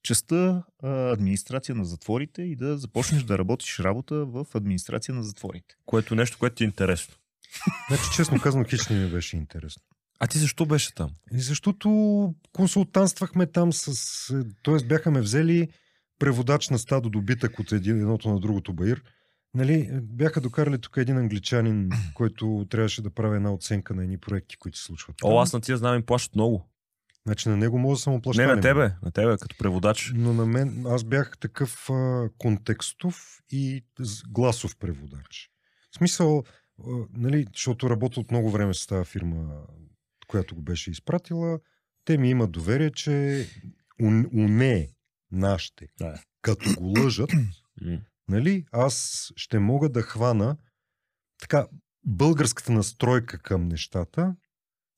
[0.06, 5.76] частта а, администрация на затворите и да започнеш да работиш работа в администрация на затворите.
[5.86, 7.16] Което е нещо, което ти е интересно.
[7.88, 9.82] Значи, честно казвам, хич не ми беше интересно.
[10.20, 11.12] А ти защо беше там?
[11.34, 14.46] И защото консултантствахме там с...
[14.62, 15.70] Тоест бяха ме взели
[16.20, 19.04] преводач на стадо добитък от един, едното на другото баир.
[19.54, 24.58] Нали, бяха докарали тук един англичанин, който трябваше да прави една оценка на едни проекти,
[24.58, 25.16] които се случват.
[25.24, 26.70] О, аз на тия знам им плащат много.
[27.26, 28.48] Значи на него може да съм Не оплащали.
[28.48, 30.12] на тебе, на тебе като преводач.
[30.16, 33.86] Но на мен, аз бях такъв а, контекстов и
[34.30, 35.50] гласов преводач.
[35.92, 36.44] В смисъл,
[36.80, 39.64] а, нали, защото работя от много време с тази фирма,
[40.28, 41.60] която го беше изпратила,
[42.06, 43.46] те ми имат доверие, че
[44.02, 44.90] у- уне
[45.32, 46.22] нашите, Да.
[46.42, 47.30] като го лъжат,
[48.28, 50.58] нали, аз ще мога да хвана
[51.40, 51.68] така
[52.06, 54.36] българската настройка към нещата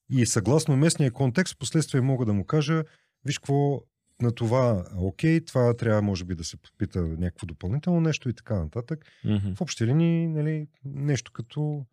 [0.10, 2.84] и съгласно местния контекст, в последствие мога да му кажа,
[3.26, 3.82] виж какво
[4.22, 8.60] на това, окей, това трябва може би да се подпита някакво допълнително нещо и така
[8.60, 9.06] нататък.
[9.26, 9.54] Мгм.
[9.56, 11.86] В общи линии, нали, нещо като...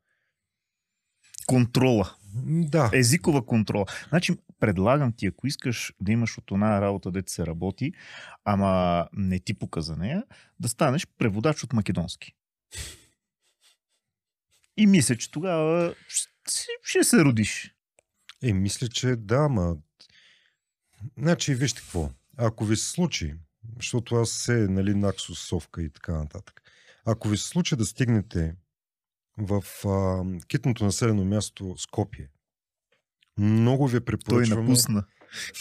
[1.47, 2.15] Контрола.
[2.45, 3.87] Да, Езикова контрола.
[4.09, 7.93] Значи, предлагам ти, ако искаш да имаш от една работа, дето се работи,
[8.45, 10.25] ама не ти пука за нея,
[10.61, 12.33] да станеш преводач от македонски.
[14.77, 15.95] И мисля, че тогава
[16.83, 17.74] ще се родиш.
[18.49, 19.77] Е, мисля, че да, ма...
[21.19, 22.11] Значи, вижте какво.
[22.37, 23.35] Ако ви се случи,
[23.77, 26.63] защото аз се, нали, Наксус, Совка и така нататък.
[27.05, 28.57] Ако ви се случи да стигнете
[29.39, 32.29] в а, китното населено място Скопие,
[33.39, 34.63] много ви Той препоръчваме...
[34.63, 35.05] напусна.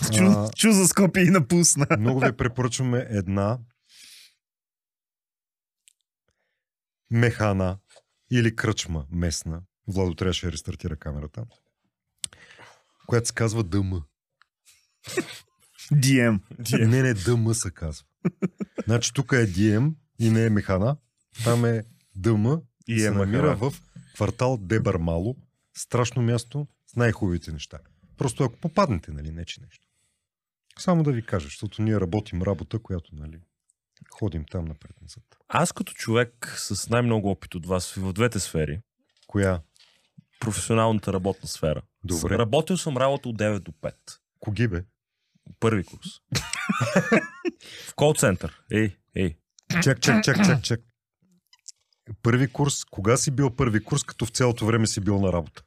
[0.02, 1.88] А- Чу, чу за Скопие и напусна.
[2.00, 3.60] Много ви препоръчваме една
[7.12, 7.78] механа
[8.32, 9.62] или кръчма местна.
[9.88, 11.46] Владо трябваше да рестартира камерата.
[13.08, 13.94] Която се казва ДМ.
[15.94, 16.40] DM.
[16.88, 18.06] Не, не, ДМ се казва.
[18.86, 20.98] Значи тук е DM и не е механа.
[21.44, 21.84] Там е
[22.16, 22.46] ДМ
[22.88, 23.74] и И се е намира в
[24.16, 25.36] квартал Дебърмало.
[25.78, 27.80] Страшно място с най-хубавите неща.
[28.18, 29.88] Просто ако попаднете, нали, не че нещо.
[30.80, 33.40] Само да ви кажа, защото ние работим работа, която, нали,
[34.14, 35.24] ходим там напред-назад.
[35.48, 38.80] Аз като човек с най-много опит от вас в двете сфери,
[39.28, 39.62] Коя?
[40.44, 41.82] Професионалната работна сфера.
[42.04, 42.38] Добре.
[42.38, 43.94] Работил съм работа от 9 до 5.
[44.40, 44.84] Коги бе?
[45.60, 46.08] Първи курс.
[47.88, 48.62] в кол център.
[48.72, 49.38] Ей, ей.
[49.84, 50.80] Чак, чак, чак, чак, чак.
[52.22, 52.86] Първи курс.
[52.86, 55.64] Кога си бил първи курс, като в цялото време си бил на работа?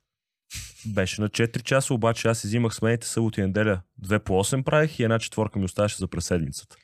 [0.87, 3.81] Беше на 4 часа, обаче аз си взимах смените събота и неделя.
[3.99, 6.77] Две по 8 правих и една четворка ми оставаше за преседмицата.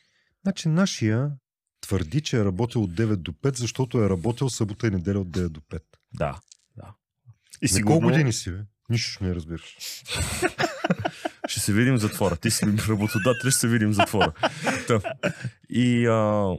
[0.42, 1.30] Значи нашия
[1.80, 5.28] твърди, че е работил от 9 до 5, защото е работил събота и неделя от
[5.28, 5.80] 9 до 5.
[6.14, 6.40] Да.
[7.62, 8.58] И На колко години си, бе?
[8.90, 9.76] Нищо не разбираш.
[11.48, 12.36] Ще се видим в затвора.
[12.36, 14.32] Ти си работодател, ще се видим в затвора.
[14.86, 15.00] Та.
[15.70, 16.50] И а,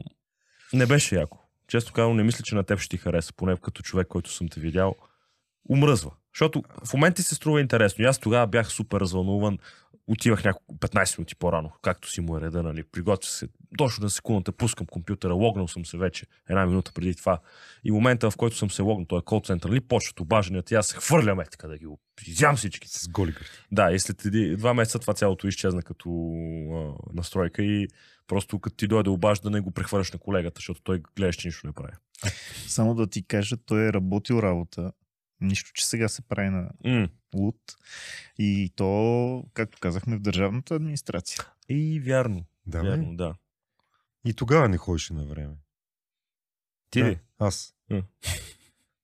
[0.72, 1.38] не беше яко.
[1.68, 4.48] Често казвам, не мисля, че на теб ще ти хареса, поне като човек, който съм
[4.48, 4.94] те видял.
[5.68, 6.10] Умръзва.
[6.34, 8.04] Защото в момента се струва интересно.
[8.04, 9.58] И аз тогава бях супер развълнуван.
[10.06, 14.10] Отивах няколко 15 минути по-рано, както си му е реда, нали, приготвя се, точно на
[14.10, 17.40] секундата пускам компютъра, логнал съм се вече една минута преди това.
[17.84, 20.76] И момента, в който съм се логнал, той е кол център, нали, почват обажданията и
[20.76, 21.86] аз се хвърлям е така да ги
[22.26, 22.88] изям всички.
[22.88, 23.46] С голи гърди.
[23.72, 26.10] Да, и след еди, два месеца това цялото изчезна като
[26.72, 27.88] а, настройка и
[28.26, 31.72] просто като ти дойде обаждане го прехвърляш на колегата, защото той гледаш, че нищо не
[31.72, 31.92] прави.
[32.66, 34.92] Само да ти кажа, той е работил работа.
[35.40, 37.08] Нищо, че сега се прави на М.
[37.34, 37.56] луд.
[38.38, 41.44] И то, както казахме, в държавната администрация.
[41.68, 43.34] И вярно, Да, вярно, да.
[44.24, 45.54] И тогава не ходеше на време.
[46.90, 47.18] Ти да, ли?
[47.38, 47.74] Аз.
[47.90, 48.02] М.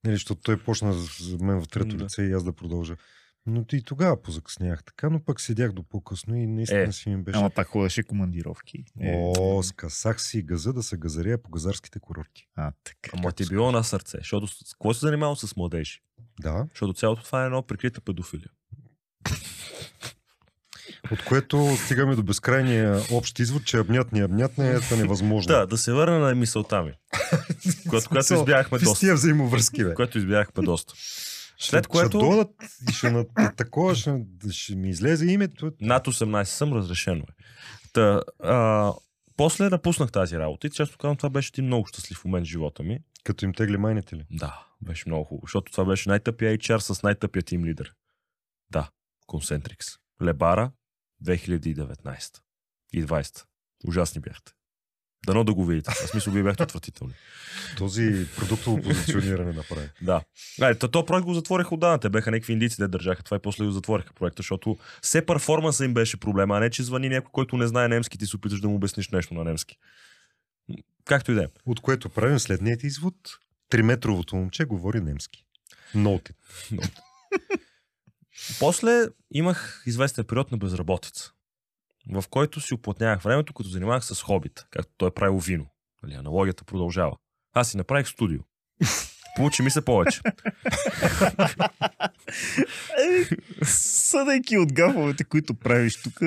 [0.04, 2.04] Нали, защото той почна за мен в трето Да.
[2.04, 2.96] лице и аз да продължа.
[3.46, 7.22] Но и тогава позакъснях така, но пък седях до по-късно и наистина Е, си ми
[7.22, 7.38] беше.
[7.38, 8.84] Ама пак ходеше командировки.
[9.00, 12.48] Е, О, скъсах си газа да се газаря по газарските курорти.
[12.56, 13.10] а, така.
[13.12, 16.00] Ама ти е било на сърце, защото какво се занимавал с младежи?
[16.40, 18.48] Да, Защото цялото това е едно прикрита педофилия.
[21.12, 25.48] от което стигаме до безкрайния общ извод, че абнят не абнят не е невъзможно.
[25.52, 26.92] Да, да се върна на мисълта ми.
[27.88, 29.00] Която, която избягахме доста.
[29.00, 29.94] тия взаимовръзки, бе?
[29.94, 30.94] Което избягахме доста.
[31.60, 32.50] След Ще което дойдат
[32.90, 35.72] и ще на такова, ще, ще ми излезе името.
[35.80, 37.42] над 18 съм, разрешено е.
[37.92, 38.92] Та, а,
[39.36, 42.82] после напуснах тази работа и често казвам, това беше един много щастлив момент в живота
[42.82, 42.98] ми.
[43.24, 44.26] Като им тегли майните ли?
[44.30, 47.94] Да, беше много хубаво, защото това беше най-тъпия HR с най-тъпия тим лидер.
[48.70, 48.90] Да,
[49.28, 49.98] Concentrix.
[50.22, 50.72] Лебара
[51.24, 52.40] 2019
[52.92, 53.44] и 20.
[53.86, 54.52] Ужасни бяхте.
[55.26, 55.90] Дано да го видите.
[55.90, 57.12] В смисъл, вие бяхте отвратителни.
[57.76, 59.88] Този продуктово позициониране направи.
[60.02, 60.20] Да.
[60.60, 61.98] А, то, то проект го затвориха отдавна.
[61.98, 65.84] Те беха някакви индийци, да държаха това и после го затвориха проекта, защото все перформанса
[65.84, 68.60] им беше проблема, а не че звъни някой, който не знае немски, ти се опиташ
[68.60, 69.76] да му обясниш нещо на немски.
[71.04, 71.46] Както и да е.
[71.66, 73.14] От което правим следният извод.
[73.68, 75.44] Триметровото момче говори немски.
[75.94, 76.36] Ноутит.
[78.58, 81.32] После имах известен период на безработица,
[82.08, 85.66] в който си уплътнявах времето, като занимавах с хобита, както той е правил вино.
[86.02, 87.16] Нали, аналогията продължава.
[87.52, 88.38] Аз си направих студио.
[89.36, 90.20] Получи ми се повече.
[93.64, 96.18] Съдейки от гафовете, които правиш тук,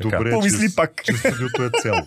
[0.00, 1.04] Добре, помисли че, пак.
[1.04, 2.06] че студиото е цяло.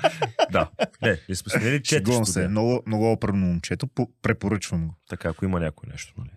[0.50, 0.70] да.
[1.02, 2.48] Не, ние сме сменили четири се.
[2.48, 3.86] Много, много оправно момчето.
[3.86, 4.94] по- Препоръчвам го.
[5.08, 6.14] Така, ако има някой нещо.
[6.18, 6.30] Нали.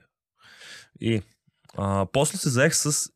[1.02, 1.22] И
[1.78, 3.10] а, после се заех с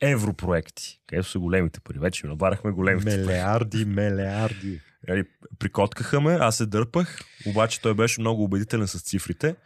[0.00, 1.98] европроекти, където са големите пари.
[1.98, 3.16] Вече набарахме големите пари.
[3.16, 4.80] Мелеарди, мелеарди.
[5.08, 5.24] Нали,
[5.58, 9.56] прикоткаха ме, аз се дърпах, обаче той беше много убедителен с цифрите.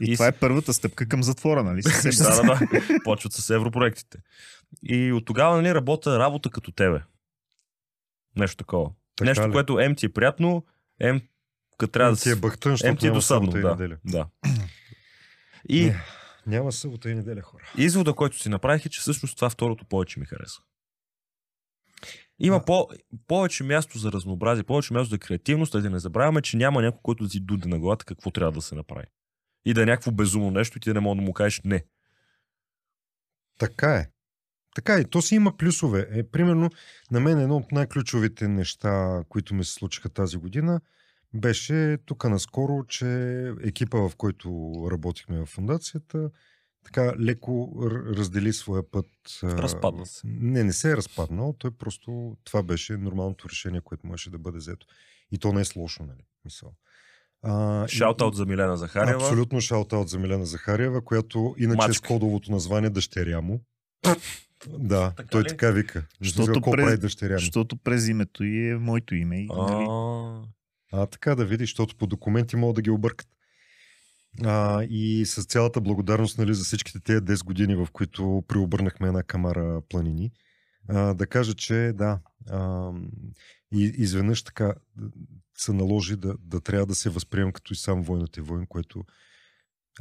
[0.00, 1.82] И, И това с- е първата стъпка към затвора, нали?
[2.18, 2.58] Да, да, да.
[3.04, 4.18] Почват с европроектите.
[4.82, 7.00] И от тогава нали, работя работа като тебе.
[8.36, 8.90] Нещо такова.
[9.16, 9.52] Така Нещо, ли?
[9.52, 10.64] което М ти е приятно,
[11.02, 11.20] М
[11.78, 12.40] като трябва да Ти е си...
[12.40, 13.96] бъхтън, М защото ти е досадно, да.
[14.04, 14.26] да.
[15.68, 16.00] И Не.
[16.46, 17.62] Няма събота и неделя, хора.
[17.78, 20.60] извода, който си направих е, че всъщност това второто повече ми хареса.
[22.38, 22.64] Има А.
[22.64, 22.88] по,
[23.26, 27.00] повече място за разнообразие, повече място за креативност, а да не забравяме, че няма някой,
[27.02, 29.06] който да ти дуде на главата какво трябва да се направи.
[29.64, 31.84] И да е някакво безумно нещо и ти да не мога да му кажеш не.
[33.58, 34.10] Така е.
[34.74, 35.04] Така е.
[35.04, 36.08] То си има плюсове.
[36.10, 36.70] Е, примерно,
[37.10, 40.80] на мен едно от най-ключовите неща, които ми се случиха тази година,
[41.34, 43.06] беше тук наскоро, че
[43.62, 44.50] екипа, в който
[44.90, 46.30] работихме в фундацията,
[46.84, 47.72] така леко
[48.08, 49.06] раздели своя път.
[49.42, 50.20] Разпадна се.
[50.24, 51.54] Не, не се е разпаднал.
[51.58, 54.86] Той просто това беше нормалното решение, което можеше да бъде взето.
[55.32, 56.24] И то не е с лошо, нали?
[56.44, 56.72] Мисъл.
[57.84, 59.22] И- Шаутаут за Милена Захарева.
[59.22, 62.08] Абсолютно шаутаут за Милена Захариева, която иначе е с Мачка.
[62.08, 63.60] кодовото название дъщеря му.
[64.68, 65.48] Да, Така той ли?
[65.48, 66.06] така вика.
[66.20, 67.38] Защото през- прави дъщеря?
[67.38, 69.36] Защото през името й е моето име.
[69.36, 69.86] И, нали,
[70.92, 73.28] А, така да видиш, защото по документи могат да ги объркат.
[74.44, 79.22] А, и с цялата благодарност нали, за всичките тези 10 години, в които преобърнахме една
[79.22, 80.32] камара планини,
[80.88, 82.90] а, да кажа, че да, а,
[83.72, 84.74] и изведнъж така
[85.56, 89.04] се наложи да, да трябва да се възприемам като и сам войнат е войн, което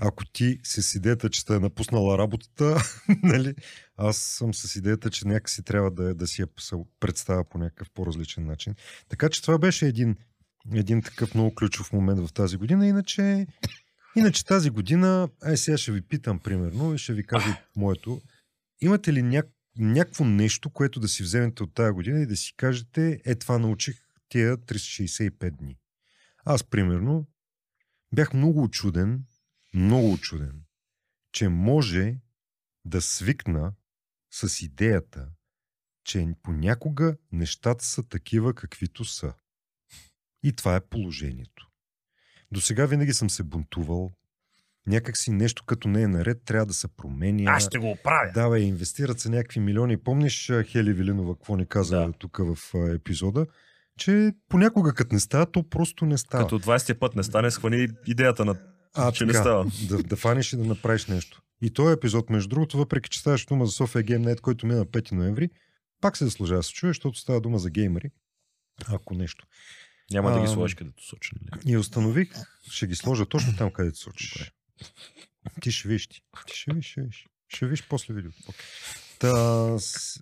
[0.01, 2.77] ако ти с идеята, че сте е напуснала работата,
[3.23, 3.55] нали,
[3.97, 6.47] аз съм с идеята, че някакси трябва да, да си я
[6.99, 8.75] представя по някакъв по-различен начин.
[9.09, 10.15] Така че това беше един,
[10.73, 12.87] един такъв много ключов момент в тази година.
[12.87, 13.47] Иначе,
[14.15, 18.21] иначе тази година, ай сега ще ви питам примерно и ще ви кажа моето.
[18.81, 19.43] Имате ли ня,
[19.77, 23.57] някакво нещо, което да си вземете от тази година и да си кажете, е това
[23.57, 23.95] научих
[24.29, 25.77] тия 365 дни.
[26.45, 27.27] Аз примерно
[28.15, 29.23] бях много очуден,
[29.73, 30.61] много очуден,
[31.31, 32.15] че може
[32.85, 33.73] да свикна
[34.31, 35.27] с идеята,
[36.03, 39.33] че понякога нещата са такива каквито са.
[40.43, 41.67] И това е положението.
[42.51, 44.11] До сега винаги съм се бунтувал,
[44.87, 47.51] някакси нещо като не е наред, трябва да се променя.
[47.51, 48.31] Аз ще го оправя.
[48.33, 49.97] Да, бе, инвестират се някакви милиони.
[49.97, 52.11] Помниш Хели Вилинова, какво ни каза Да.
[52.19, 52.57] тук в
[52.95, 53.45] епизода?
[53.97, 56.43] Че понякога като не става, то просто не става.
[56.43, 58.55] Като 20 път не стане, схвани идеята на...
[58.93, 59.71] а, че не така, става.
[59.89, 61.41] Да, да фанеш и да направиш нещо.
[61.61, 64.85] И този епизод, между другото, въпреки че ставаше дума за София Night, който мина на
[64.85, 65.49] 5 ноември,
[66.01, 68.09] пак се заслужава да се чуе, защото става дума за геймери.
[68.87, 69.45] Ако нещо.
[70.13, 71.31] Няма да ги сложиш където сочи.
[71.41, 71.71] Нали?
[71.71, 72.29] И установих,
[72.71, 74.53] ще ги сложа точно там, където сочиш.
[75.61, 76.21] Ти ще виж ти.
[76.47, 77.27] Ти ще виж, ще виж.
[77.47, 78.37] Ще виж после видеото.
[79.19, 80.19] Та, с...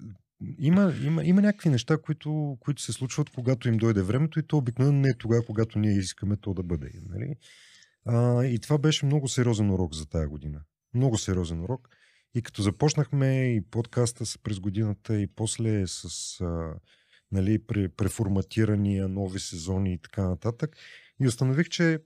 [0.60, 4.58] има, има, има някакви неща, които, които се случват, когато им дойде времето и то
[4.58, 6.92] обикновено не е тогава, когато ние искаме то да бъде.
[7.10, 7.36] Нали?
[8.06, 10.62] А, и това беше много сериозен урок за тая година.
[10.94, 11.90] Много сериозен урок.
[12.36, 16.06] И като започнахме и подкаста през годината и после с
[16.42, 16.74] а,
[17.32, 20.78] нали, пре, преформатирания, нови сезони и така нататък,
[21.22, 22.00] и установих, че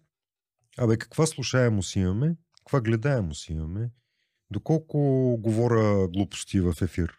[0.78, 3.92] абе, каква слушаемост имаме, каква гледаемост имаме,
[4.52, 4.98] доколко
[5.40, 7.14] говоря глупости в ефир.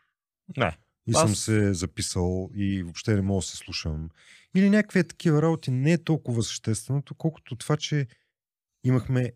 [0.56, 0.78] Не.
[1.06, 4.08] И Аз- съм се записал и въобще не мога да се слушам.
[4.54, 8.06] Или някакви такива работи не е толкова същественото, колкото това, че
[8.84, 9.32] имахме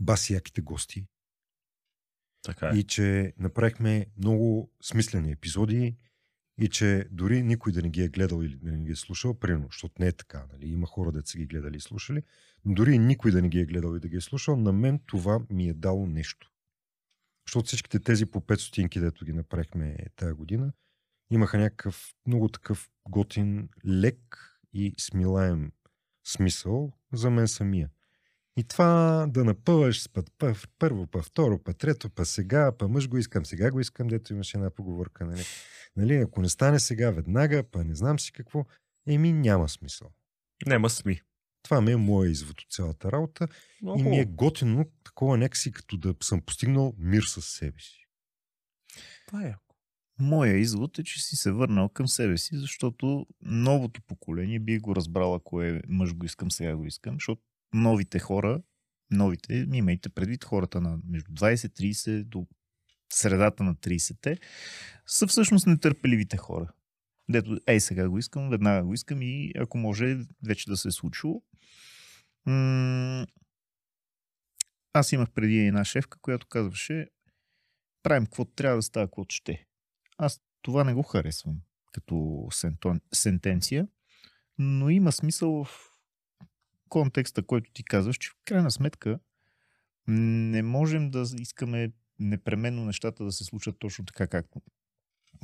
[0.00, 1.06] баси яките гости
[2.42, 2.78] Така е.
[2.78, 5.96] и че направихме много смислени епизоди
[6.58, 9.34] и че дори никой да не ги е гледал или да не ги е слушал,
[9.34, 10.66] примерно, защото не е така, нали?
[10.66, 12.22] има хора, да са ги гледали и слушали,
[12.64, 15.00] но дори никой да не ги е гледал и да ги е слушал, на мен
[15.06, 16.52] това ми е дало нещо.
[17.46, 20.72] Защото всичките тези по 5 стотинки, дето ги направихме тая година,
[21.30, 24.38] имаха някакъв много такъв готин, лек
[24.72, 25.72] и смилаем
[26.26, 27.90] смисъл за мен самия.
[28.58, 30.32] И това да напъваш с път,
[30.78, 34.32] първо, па второ, па трето, па сега, па мъж го искам, сега го искам, дето
[34.32, 35.42] имаше една поговорка, нали?
[35.96, 36.14] нали?
[36.14, 38.64] Ако не стане сега, веднага, па не знам си какво,
[39.08, 40.08] еми няма смисъл.
[40.66, 41.20] Нема сми.
[41.62, 43.48] Това ми е моя извод от цялата работа
[43.82, 48.06] Много и ми е готино такова някакси като да съм постигнал мир с себе си.
[49.26, 49.54] Това е.
[50.20, 54.96] Моя извод е, че си се върнал към себе си, защото новото поколение би го
[54.96, 57.42] разбрал, ако е мъж го искам, сега го искам, защото
[57.74, 58.62] новите хора,
[59.10, 62.46] новите, имайте предвид хората на между 20-30 до
[63.12, 64.38] средата на 30-те,
[65.06, 66.72] са всъщност нетърпеливите хора.
[67.30, 70.90] Дето, ей, сега го искам, веднага го искам и ако може вече да се е
[70.90, 71.42] случило.
[74.92, 77.08] Аз имах преди една шефка, която казваше
[78.02, 79.66] правим каквото трябва да става, каквото ще.
[80.18, 81.60] Аз това не го харесвам
[81.92, 82.48] като
[83.14, 83.88] сентенция,
[84.58, 85.87] но има смисъл в
[86.88, 89.18] контекста, който ти казваш, че в крайна сметка
[90.08, 94.60] не можем да искаме непременно нещата да се случат точно така, както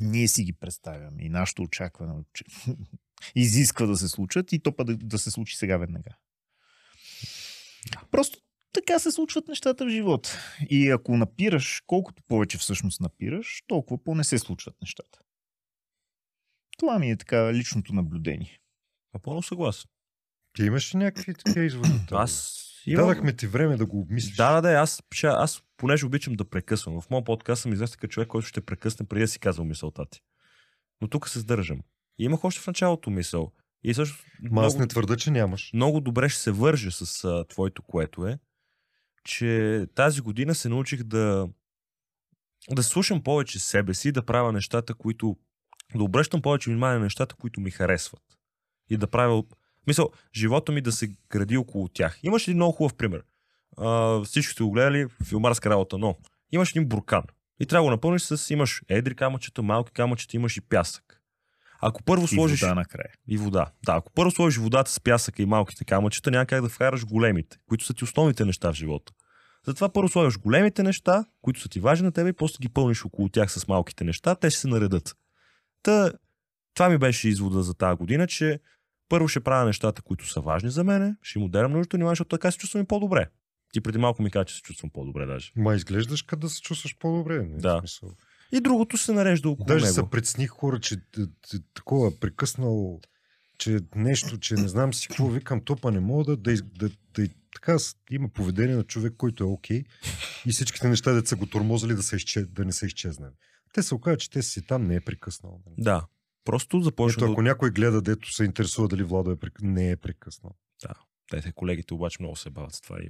[0.01, 2.45] ние си ги представяме и нашето очакване че
[3.35, 6.11] изисква да се случат и то па да, да се случи сега веднага.
[8.11, 8.39] Просто
[8.73, 10.39] така се случват нещата в живота.
[10.71, 15.19] И ако напираш, колкото повече всъщност напираш, толкова по-не се случват нещата.
[16.79, 18.61] Това ми е така личното наблюдение.
[19.15, 19.91] Напълно съгласен.
[20.55, 22.01] Ти имаш ли някакви такива изводи?
[22.11, 23.07] Аз имам...
[23.07, 24.37] Дадахме ти време да го обмислиш.
[24.37, 24.75] Да, да, да.
[24.75, 27.01] Аз, аз понеже обичам да прекъсвам.
[27.01, 30.07] В моят подкаст съм известен като човек, който ще прекъсне преди да си казвам мисълта
[30.11, 30.21] ти.
[31.01, 31.81] Но тук се сдържам.
[32.19, 33.53] И имах още в началото мисъл.
[33.83, 35.71] И също Ма аз не твърда, че нямаш.
[35.75, 38.39] много добре ще се върже с а, твоето, което е,
[39.25, 41.49] че тази година се научих да
[42.71, 45.37] да слушам повече себе си, да правя нещата, които
[45.95, 48.23] да обръщам повече внимание на нещата, които ми харесват.
[48.91, 49.43] И да правя...
[49.87, 52.19] Мисъл, живота ми да се гради около тях.
[52.23, 53.23] Имаш един много хубав пример.
[53.79, 56.17] А, всички сте го гледали филмарска работа, но
[56.53, 57.23] имаш един буркан.
[57.61, 58.51] И трябва да го напълниш с...
[58.51, 61.21] Имаш едри камъчета, малки камъчета, имаш и пясък.
[61.81, 62.63] Ако първо сложиш...
[62.63, 63.11] И вода накрая.
[63.29, 63.67] И вода.
[63.87, 67.57] Да, ако първо сложиш водата с пясъка и малките камъчета, няма как да вкараш големите,
[67.69, 69.13] които са ти основните неща в живота.
[69.67, 73.05] Затова първо слагаш големите неща, които са ти важни на тебе, и после ги пълниш
[73.05, 75.17] около тях с малките неща, те ще се наредат.
[75.83, 76.13] Та,
[76.75, 78.61] това ми беше извода за тази година, че
[79.15, 82.29] първо ще правя нещата, които са важни за мене, ще им отделям нужното внимание, защото
[82.29, 83.27] така се чувствам и по-добре.
[83.73, 85.53] Ти преди малко ми каза, че се чувствам по-добре даже.
[85.57, 87.43] Ма изглеждаш като да се чувстваш по-добре.
[87.43, 87.59] Не?
[87.59, 87.77] Да.
[87.77, 88.11] В Смисъл.
[88.53, 89.95] И другото се нарежда около Даже него.
[89.95, 90.97] се предсних хора, че
[91.75, 93.01] такова прекъснал,
[93.59, 97.29] че нещо, че не знам си какво викам, топа не мога да, да, да, да,
[97.55, 97.77] така
[98.11, 99.85] има поведение на човек, който е окей
[100.47, 103.33] и всичките неща, да са го тормозили да, са изчез, да не са изчезнали.
[103.73, 105.61] Те се оказа, че те си там не е прекъснал.
[105.67, 105.75] нали?
[105.79, 106.07] Да.
[106.45, 107.33] Просто започна Ето, да...
[107.33, 109.63] ако някой гледа, дето се интересува дали Владо е прек...
[109.63, 110.53] не е прекъснал.
[111.31, 113.09] Те, те колегите обаче много се бавят с това и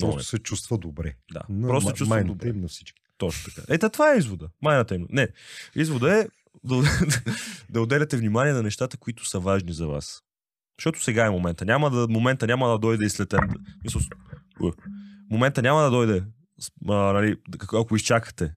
[0.00, 1.14] Просто не се чувства добре.
[1.32, 1.42] Да.
[1.48, 2.48] На Просто чувствам майната добре.
[2.48, 3.02] им на всички.
[3.18, 3.74] Точно така.
[3.74, 4.48] Ето това е извода.
[4.62, 5.06] Майната им.
[5.10, 5.28] Не.
[5.74, 6.28] Извода е
[6.64, 6.82] да,
[7.70, 10.22] да отделяте внимание на нещата, които са важни за вас.
[10.78, 11.64] Защото сега е момента.
[11.64, 13.34] Няма да, момента няма да дойде и след...
[13.84, 14.02] Мисъл,
[15.30, 16.24] момента няма да дойде.
[16.88, 17.36] А, нали,
[17.72, 18.54] ако изчакате,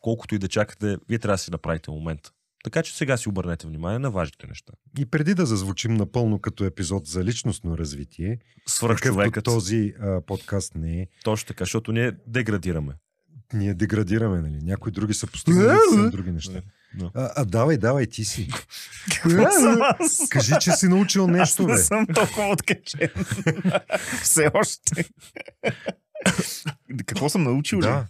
[0.00, 2.30] колкото и да чакате, вие трябва да си направите момента.
[2.64, 4.72] Така че сега си обърнете внимание на важните неща.
[4.98, 9.44] И преди да зазвучим напълно като епизод за личностно развитие, Свръх какъвто човекът.
[9.44, 12.92] този а, подкаст не е, Точно така, защото ние деградираме.
[13.52, 14.58] ние деградираме, нали?
[14.62, 16.60] Някои други са постигнали съвсем други неща.
[16.98, 17.10] Да.
[17.14, 18.48] А, а давай, давай, ти си.
[19.24, 20.28] Аз?
[20.30, 21.78] Кажи, че си научил Аз нещо, не бе.
[21.78, 23.08] съм толкова откачен.
[24.22, 25.04] Все още.
[27.06, 27.82] Какво съм научил ли?
[27.82, 28.06] Да.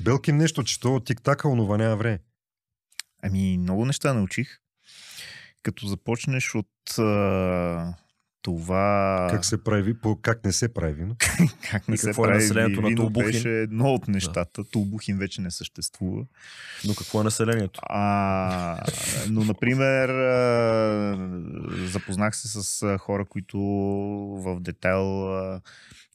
[0.00, 2.18] Белким нещо, че то тик-така онова няма време.
[3.22, 4.58] Ами, много неща научих.
[5.62, 7.94] Като започнеш от а,
[8.42, 9.28] това...
[9.30, 11.16] Как се прави, по, как не се прави вино.
[11.70, 13.30] как не И се какво е прави населението на вино Тулбухин?
[13.30, 14.64] беше едно от нещата.
[14.64, 16.26] Тулбухин вече не съществува.
[16.86, 17.80] Но какво е населението?
[17.82, 18.82] А,
[19.30, 21.40] но, например, а,
[21.86, 23.58] запознах се с а, хора, които
[24.44, 25.60] в детайл а,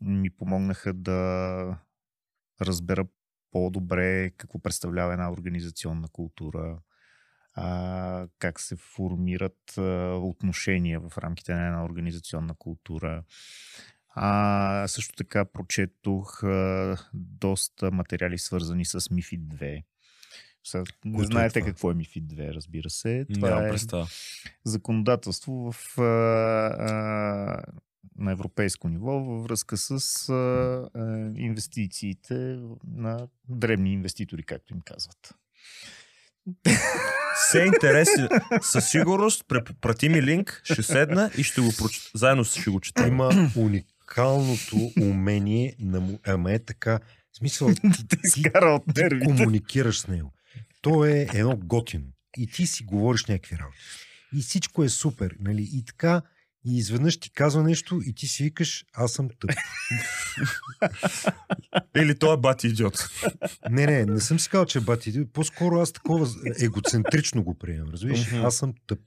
[0.02, 1.78] ми помогнаха да
[2.62, 3.06] разбера
[3.52, 6.78] по-добре какво представлява една организационна култура,
[7.54, 9.82] а, как се формират а,
[10.16, 13.24] отношения в рамките на една организационна култура.
[14.16, 19.84] А, също така прочетох а, доста материали свързани с МИФИД 2.
[20.64, 21.72] Сега, не е знаете това?
[21.72, 23.26] какво е МИФИД 2, разбира се.
[23.34, 24.08] Това Нямам е представа.
[24.64, 27.64] законодателство в, а, а,
[28.18, 30.34] на европейско ниво във връзка с а,
[30.96, 35.36] а, инвестициите на дребни инвеститори, както им казват.
[37.36, 38.28] Все интереси.
[38.62, 42.10] Със сигурност, препрати ми линк, ще седна и ще го прочета.
[42.16, 43.08] Заедно ще го четем.
[43.08, 46.20] Има уникалното умение на му...
[46.28, 47.00] Ама е така.
[47.32, 47.74] В смисъл,
[48.34, 50.34] ти, от ти комуникираш с него.
[50.82, 52.06] То е едно готино.
[52.38, 53.78] И ти си говориш някакви работи.
[54.36, 55.36] И всичко е супер.
[55.40, 55.70] Нали?
[55.74, 56.22] И така,
[56.66, 59.52] и изведнъж ти казва нещо и ти си викаш, аз съм тъп.
[61.98, 63.10] Или той е бати идиот.
[63.70, 65.26] Не, не, не съм си казал, че е бати.
[65.34, 66.28] По-скоро аз такова
[66.60, 67.90] егоцентрично го приемам.
[67.92, 68.34] Разбираш?
[68.34, 69.00] Аз съм тъп.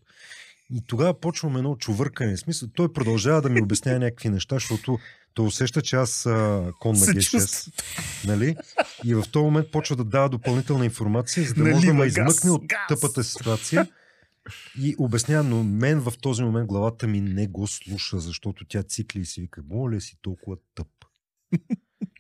[0.75, 2.37] И тогава почвам едно чувъркане.
[2.37, 4.99] Смисъл, той продължава да ми обяснява някакви неща, защото
[5.35, 7.31] той усеща, че аз а, кон на Се Г6.
[7.31, 7.73] чувства.
[8.27, 8.57] Нали?
[9.05, 12.07] И в този момент почва да дава допълнителна информация, за да Налива може да ме
[12.07, 12.79] измъкне от газ.
[12.89, 13.89] тъпата ситуация.
[14.81, 19.21] И обяснява, но мен в този момент главата ми не го слуша, защото тя цикли
[19.21, 20.89] и си вика, моля си толкова тъп.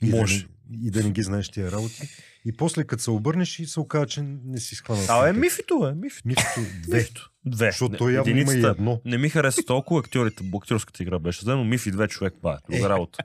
[0.02, 0.42] И Може.
[0.42, 2.02] Да не, и да не ги знаеш тия работи.
[2.44, 5.04] И после като се обърнеш и се оказа, че не си схванал.
[5.08, 6.28] А, е мифито, е, мифито.
[6.28, 7.08] Мифито две.
[7.46, 7.66] Две.
[7.66, 9.00] Защото той явно има и едно.
[9.04, 12.88] Не ми хареса толкова актьорите, актьорската игра беше но Мифи две човек, това е друга
[12.88, 13.18] работа.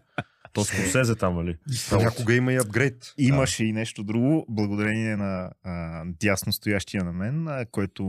[0.53, 1.57] То Скорсезе там, нали?
[1.89, 3.13] Понякога има и апгрейд.
[3.17, 8.03] Имаше и нещо друго, благодарение на а, дясно стоящия на мен, а, което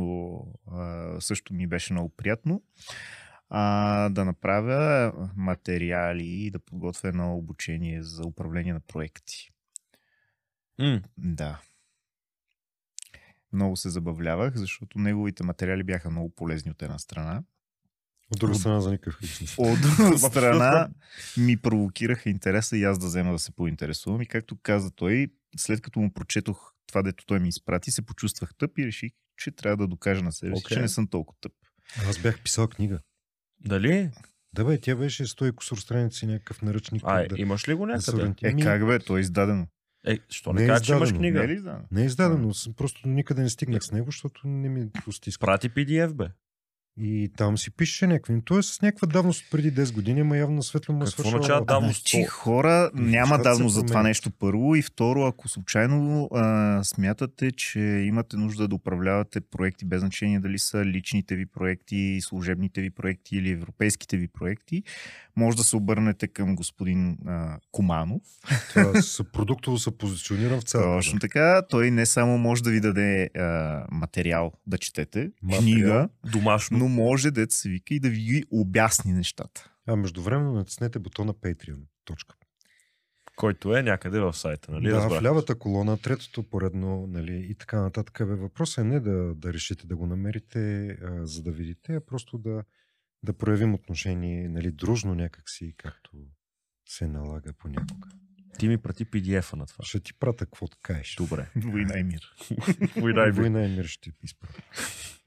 [0.72, 2.62] а, също ми беше много приятно.
[3.49, 9.51] А, да направя материали и да подготвя едно обучение за управление на проекти.
[10.78, 11.61] М, Да.
[13.53, 17.43] Много се забавлявах, защото неговите материали бяха много полезни от една страна.
[18.32, 19.50] От друга страна за никакъв хищник.
[19.58, 20.88] От друга страна
[21.36, 24.22] ми провокираха интереса и аз да взема да се поинтересувам.
[24.22, 28.54] И както каза той, след като му прочетох това, дето той ми изпрати, се почувствах
[28.58, 30.76] тъп и реших, че трябва да докажа на себе си, Окей.
[30.76, 31.52] че не съм толкова тъп.
[32.08, 33.00] Аз бях писал книга.
[33.64, 34.10] Дали?
[34.54, 37.02] Да бе, тя беше 100 и кусор страници, някакъв наръчник.
[37.06, 38.16] А, да, имаш ли го да някъде?
[38.16, 38.50] ориентира.
[38.50, 39.66] Е, Ми, как бе, то е издадено.
[40.06, 41.46] Е, що Не не е кажа, че имаш книга?
[41.46, 41.84] Не е издадено?
[41.90, 45.46] Не е издадено, просто никъде не стигнах с него, защото не ми стиска.
[45.46, 46.28] Прати PDF, бе.
[47.01, 48.40] И там си пише някакви.
[48.45, 51.64] Той е с някаква давност преди 10 години, ама явно светло му е Какво означава
[51.64, 52.01] давност?
[52.01, 57.53] Значи то- хора няма давност за това нещо първо и второ, ако случайно а, смятате,
[57.53, 62.90] че имате нужда да управлявате проекти, без значение дали са личните ви проекти, служебните ви
[62.90, 64.82] проекти или европейските ви проекти,
[65.36, 68.22] може да се обърнете към господин а, Команов.
[68.68, 70.99] Това с продуктово се позиционирам в цялата.
[70.99, 71.62] Точно така.
[71.68, 75.62] Той не само може да ви даде а, материал да четете, Материал.
[75.62, 76.78] книга, Домашно.
[76.82, 79.70] Но може да се вика и да ви ги обясни нещата.
[79.86, 81.80] А междувременно натиснете бутона Patreon.
[82.04, 82.36] Точка.
[83.36, 84.88] Който е някъде в сайта, нали?
[84.88, 85.20] да, Разбрах.
[85.20, 88.18] в лявата колона, третото поредно, нали, и така нататък.
[88.18, 92.00] Бе, въпросът е не да, да решите да го намерите, а, за да видите, а
[92.00, 92.64] просто да,
[93.22, 96.10] да проявим отношение, нали, дружно някакси, както
[96.88, 98.08] се налага понякога.
[98.59, 99.84] Ти ми прати PDF-а на това.
[99.84, 101.14] Ще ти прата какво кажеш.
[101.16, 101.50] Добре.
[101.57, 102.34] Война и мир.
[102.96, 104.62] Война Война и мир ще ти изпрати.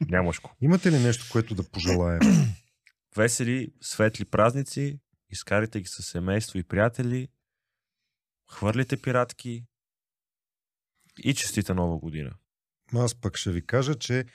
[0.01, 0.51] Нямаш го.
[0.61, 2.19] Имате ли нещо, което да пожелаем?
[3.17, 4.99] Весели, светли празници,
[5.29, 7.27] изкарайте ги с семейство и приятели,
[8.51, 9.65] хвърлите пиратки
[11.23, 12.35] и честита нова година.
[12.93, 14.25] Аз пък ще ви кажа, че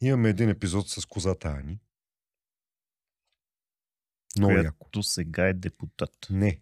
[0.00, 1.80] имаме един епизод с козата Ани.
[4.38, 5.02] Много Която яко.
[5.02, 6.26] Сега е депутат.
[6.30, 6.60] Не,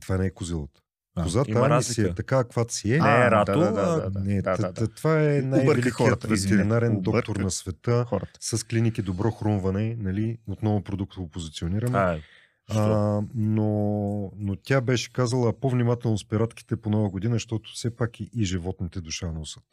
[0.00, 0.82] това не е козилата.
[1.14, 2.98] А, Козата има си е така, каквато си е.
[2.98, 4.88] Не, А, Рато, да, да, да, да, Не, да, да, да.
[4.88, 8.38] това е най-великият ветеринарен доктор на света Хората.
[8.40, 11.98] с клиники добро хрумване, нали, отново продуктово позициониране.
[11.98, 12.22] А, е.
[12.68, 18.20] А, но, но тя беше казала по-внимателно с пиратките по нова година, защото все пак
[18.20, 19.64] и, и животните душа носят.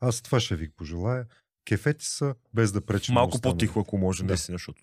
[0.00, 1.26] Аз това ще ви пожелая.
[1.64, 4.26] Кефети са, без да пречи на Малко по-тихо, ако може, Да.
[4.26, 4.82] наистина, защото...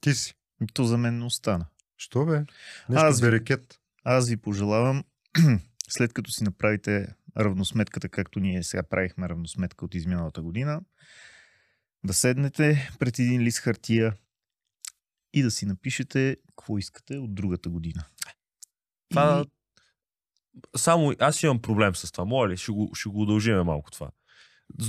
[0.00, 0.34] Ти си.
[0.74, 1.66] То за мен не остана.
[1.96, 2.38] Що бе?
[2.88, 3.80] Нещо Аз берекет.
[4.08, 5.04] Аз ви пожелавам,
[5.88, 7.06] след като си направите
[7.38, 10.80] равносметката, както ние сега правихме равносметка от изминалата година,
[12.04, 14.16] да седнете пред един лист хартия
[15.32, 18.04] и да си напишете какво искате от другата година.
[19.10, 19.44] Това...
[19.46, 19.50] И...
[20.76, 22.24] Само аз имам проблем с това.
[22.24, 24.10] Моля ли, ще го, ще го удължиме малко това.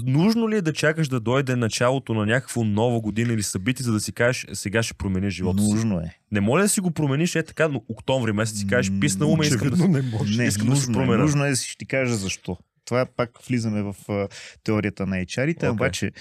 [0.05, 3.91] Нужно ли е да чакаш да дойде началото на някакво нова година или събитие, за
[3.93, 5.69] да си кажеш, «Е, сега ще промениш живота си?
[5.73, 6.17] Нужно е.
[6.31, 9.45] Не моля да си го промениш е така, но октомври месец си кажеш, писна ме,
[9.45, 10.37] искам да не може.
[10.37, 11.23] Не, искам да се нужно, е, променя.
[11.23, 12.57] нужно е да си ще ти кажа защо.
[12.85, 14.27] Това пак влизаме в а,
[14.63, 15.69] теорията на HR-ите, Окей.
[15.69, 16.11] обаче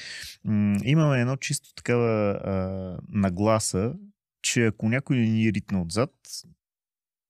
[0.44, 2.52] м- имаме едно чисто такава а,
[3.08, 3.94] нагласа,
[4.42, 6.10] че ако някой ни ритне отзад,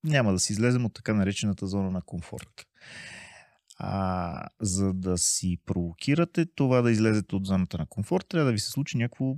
[0.04, 2.66] няма да си излезем от така наречената зона на комфорт.
[3.78, 8.58] А, за да си провокирате това да излезете от зоната на комфорт, трябва да ви
[8.58, 9.36] се случи някакво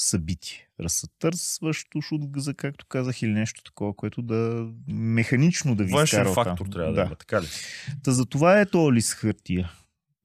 [0.00, 0.68] събитие.
[0.80, 6.66] Разсътърсващо шутгъза, както казах, или нещо такова, което да механично да ви Външен изкара фактор
[6.66, 7.46] трябва да, има, така ли?
[8.02, 9.72] Та за това е то лист хартия.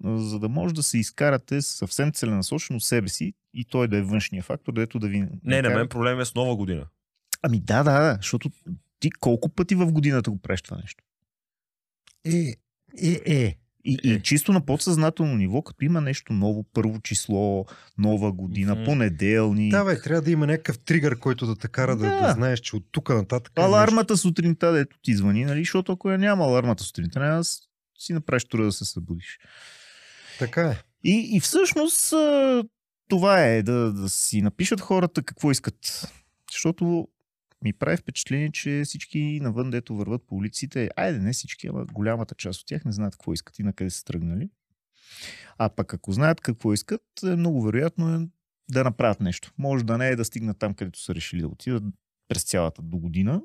[0.03, 4.43] За да може да се изкарате съвсем целенасочено себе си и той да е външния
[4.43, 5.19] фактор, дето да ви...
[5.19, 6.87] Не, на накара- мен проблем е с нова година.
[7.41, 8.49] Ами да, да, да, защото
[8.99, 11.03] ти колко пъти в годината го правиш това нещо?
[12.25, 12.55] Е,
[13.01, 13.57] е, е.
[13.85, 17.65] И, и чисто на подсъзнателно ниво, като има нещо ново, първо число,
[17.97, 18.83] нова година, Мгм.
[18.85, 22.21] понеделник, Да, бе, трябва да има някакъв тригър, който да те кара да, да.
[22.21, 22.33] Да.
[22.33, 23.53] знаеш, че от тук нататък.
[23.57, 25.59] е алармата сутринта, дето ти звъни, нали?
[25.59, 27.43] Защото ако я няма алармата сутринта, няма
[27.99, 29.39] си направиш труда да се събудиш.
[29.39, 29.47] нещо.
[30.39, 30.77] Така е.
[31.03, 32.13] И, и всъщност
[33.09, 36.07] това е да, да си напишат хората какво искат.
[36.51, 37.07] Защото
[37.63, 42.35] ми прави впечатление, че всички навън, дето върват по улиците, айде не всички, ама голямата
[42.35, 44.49] част от тях не знаят какво искат и на къде са тръгнали.
[45.57, 48.27] А пък ако знаят какво искат, е много вероятно е
[48.71, 49.53] да направят нещо.
[49.57, 51.83] Може да не е да стигнат там, където са решили да отидат
[52.27, 53.41] през цялата до година,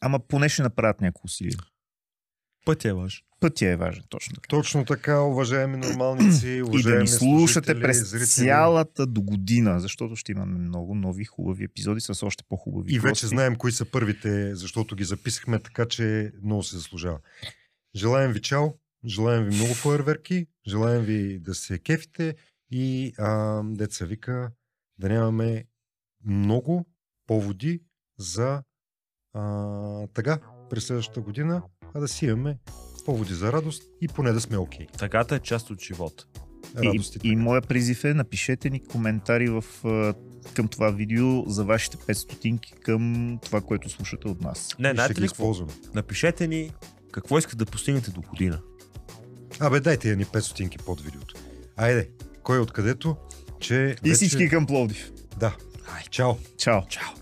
[0.00, 1.56] ама поне ще направят някакво усилие.
[2.64, 3.22] Пътя е важен.
[3.40, 4.48] Пътя е важен, точно така.
[4.48, 8.26] Точно така, уважаеми нормалници, и уважаеми да ни слушате през зрители.
[8.26, 13.10] цялата до година, защото ще имаме много нови хубави епизоди с още по-хубави И вече
[13.10, 13.26] гости.
[13.26, 17.18] знаем кои са първите, защото ги записахме, така че много се заслужава.
[17.96, 18.68] Желаем ви чао,
[19.06, 22.34] желаем ви много фойерверки, желаем ви да се кефите
[22.70, 24.50] и а, деца вика
[24.98, 25.64] да нямаме
[26.24, 26.86] много
[27.26, 27.82] поводи
[28.18, 28.62] за
[29.32, 30.38] а, тъга
[30.70, 31.62] през следващата година,
[31.94, 32.56] а да си имаме
[33.04, 34.86] поводи за радост и поне да сме окей.
[34.98, 36.24] Тъгата е част от живота.
[36.76, 39.64] Радост И, и моя призив е, напишете ни коментари в,
[40.54, 44.68] към това видео за вашите 5 стотинки към това, което слушате от нас.
[44.78, 45.34] Не, знаете ги ли какво?
[45.34, 45.72] използваме.
[45.94, 46.72] Напишете ни
[47.12, 48.60] какво искате да постигнете до година.
[49.60, 51.34] Абе, дайте ни 5 стотинки под видеото.
[51.76, 52.08] Айде,
[52.42, 53.16] кой е откъдето,
[53.60, 54.14] че И вече...
[54.14, 55.10] всички към Пловдив.
[55.36, 55.56] Да.
[55.94, 56.32] Ай, чао.
[56.58, 56.80] Чао!
[56.88, 57.19] Чао!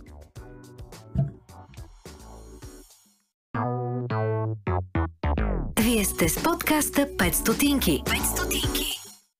[5.77, 8.03] Вие сте с подкаста 5 стотинки.
[8.05, 9.08] 5 стотинки.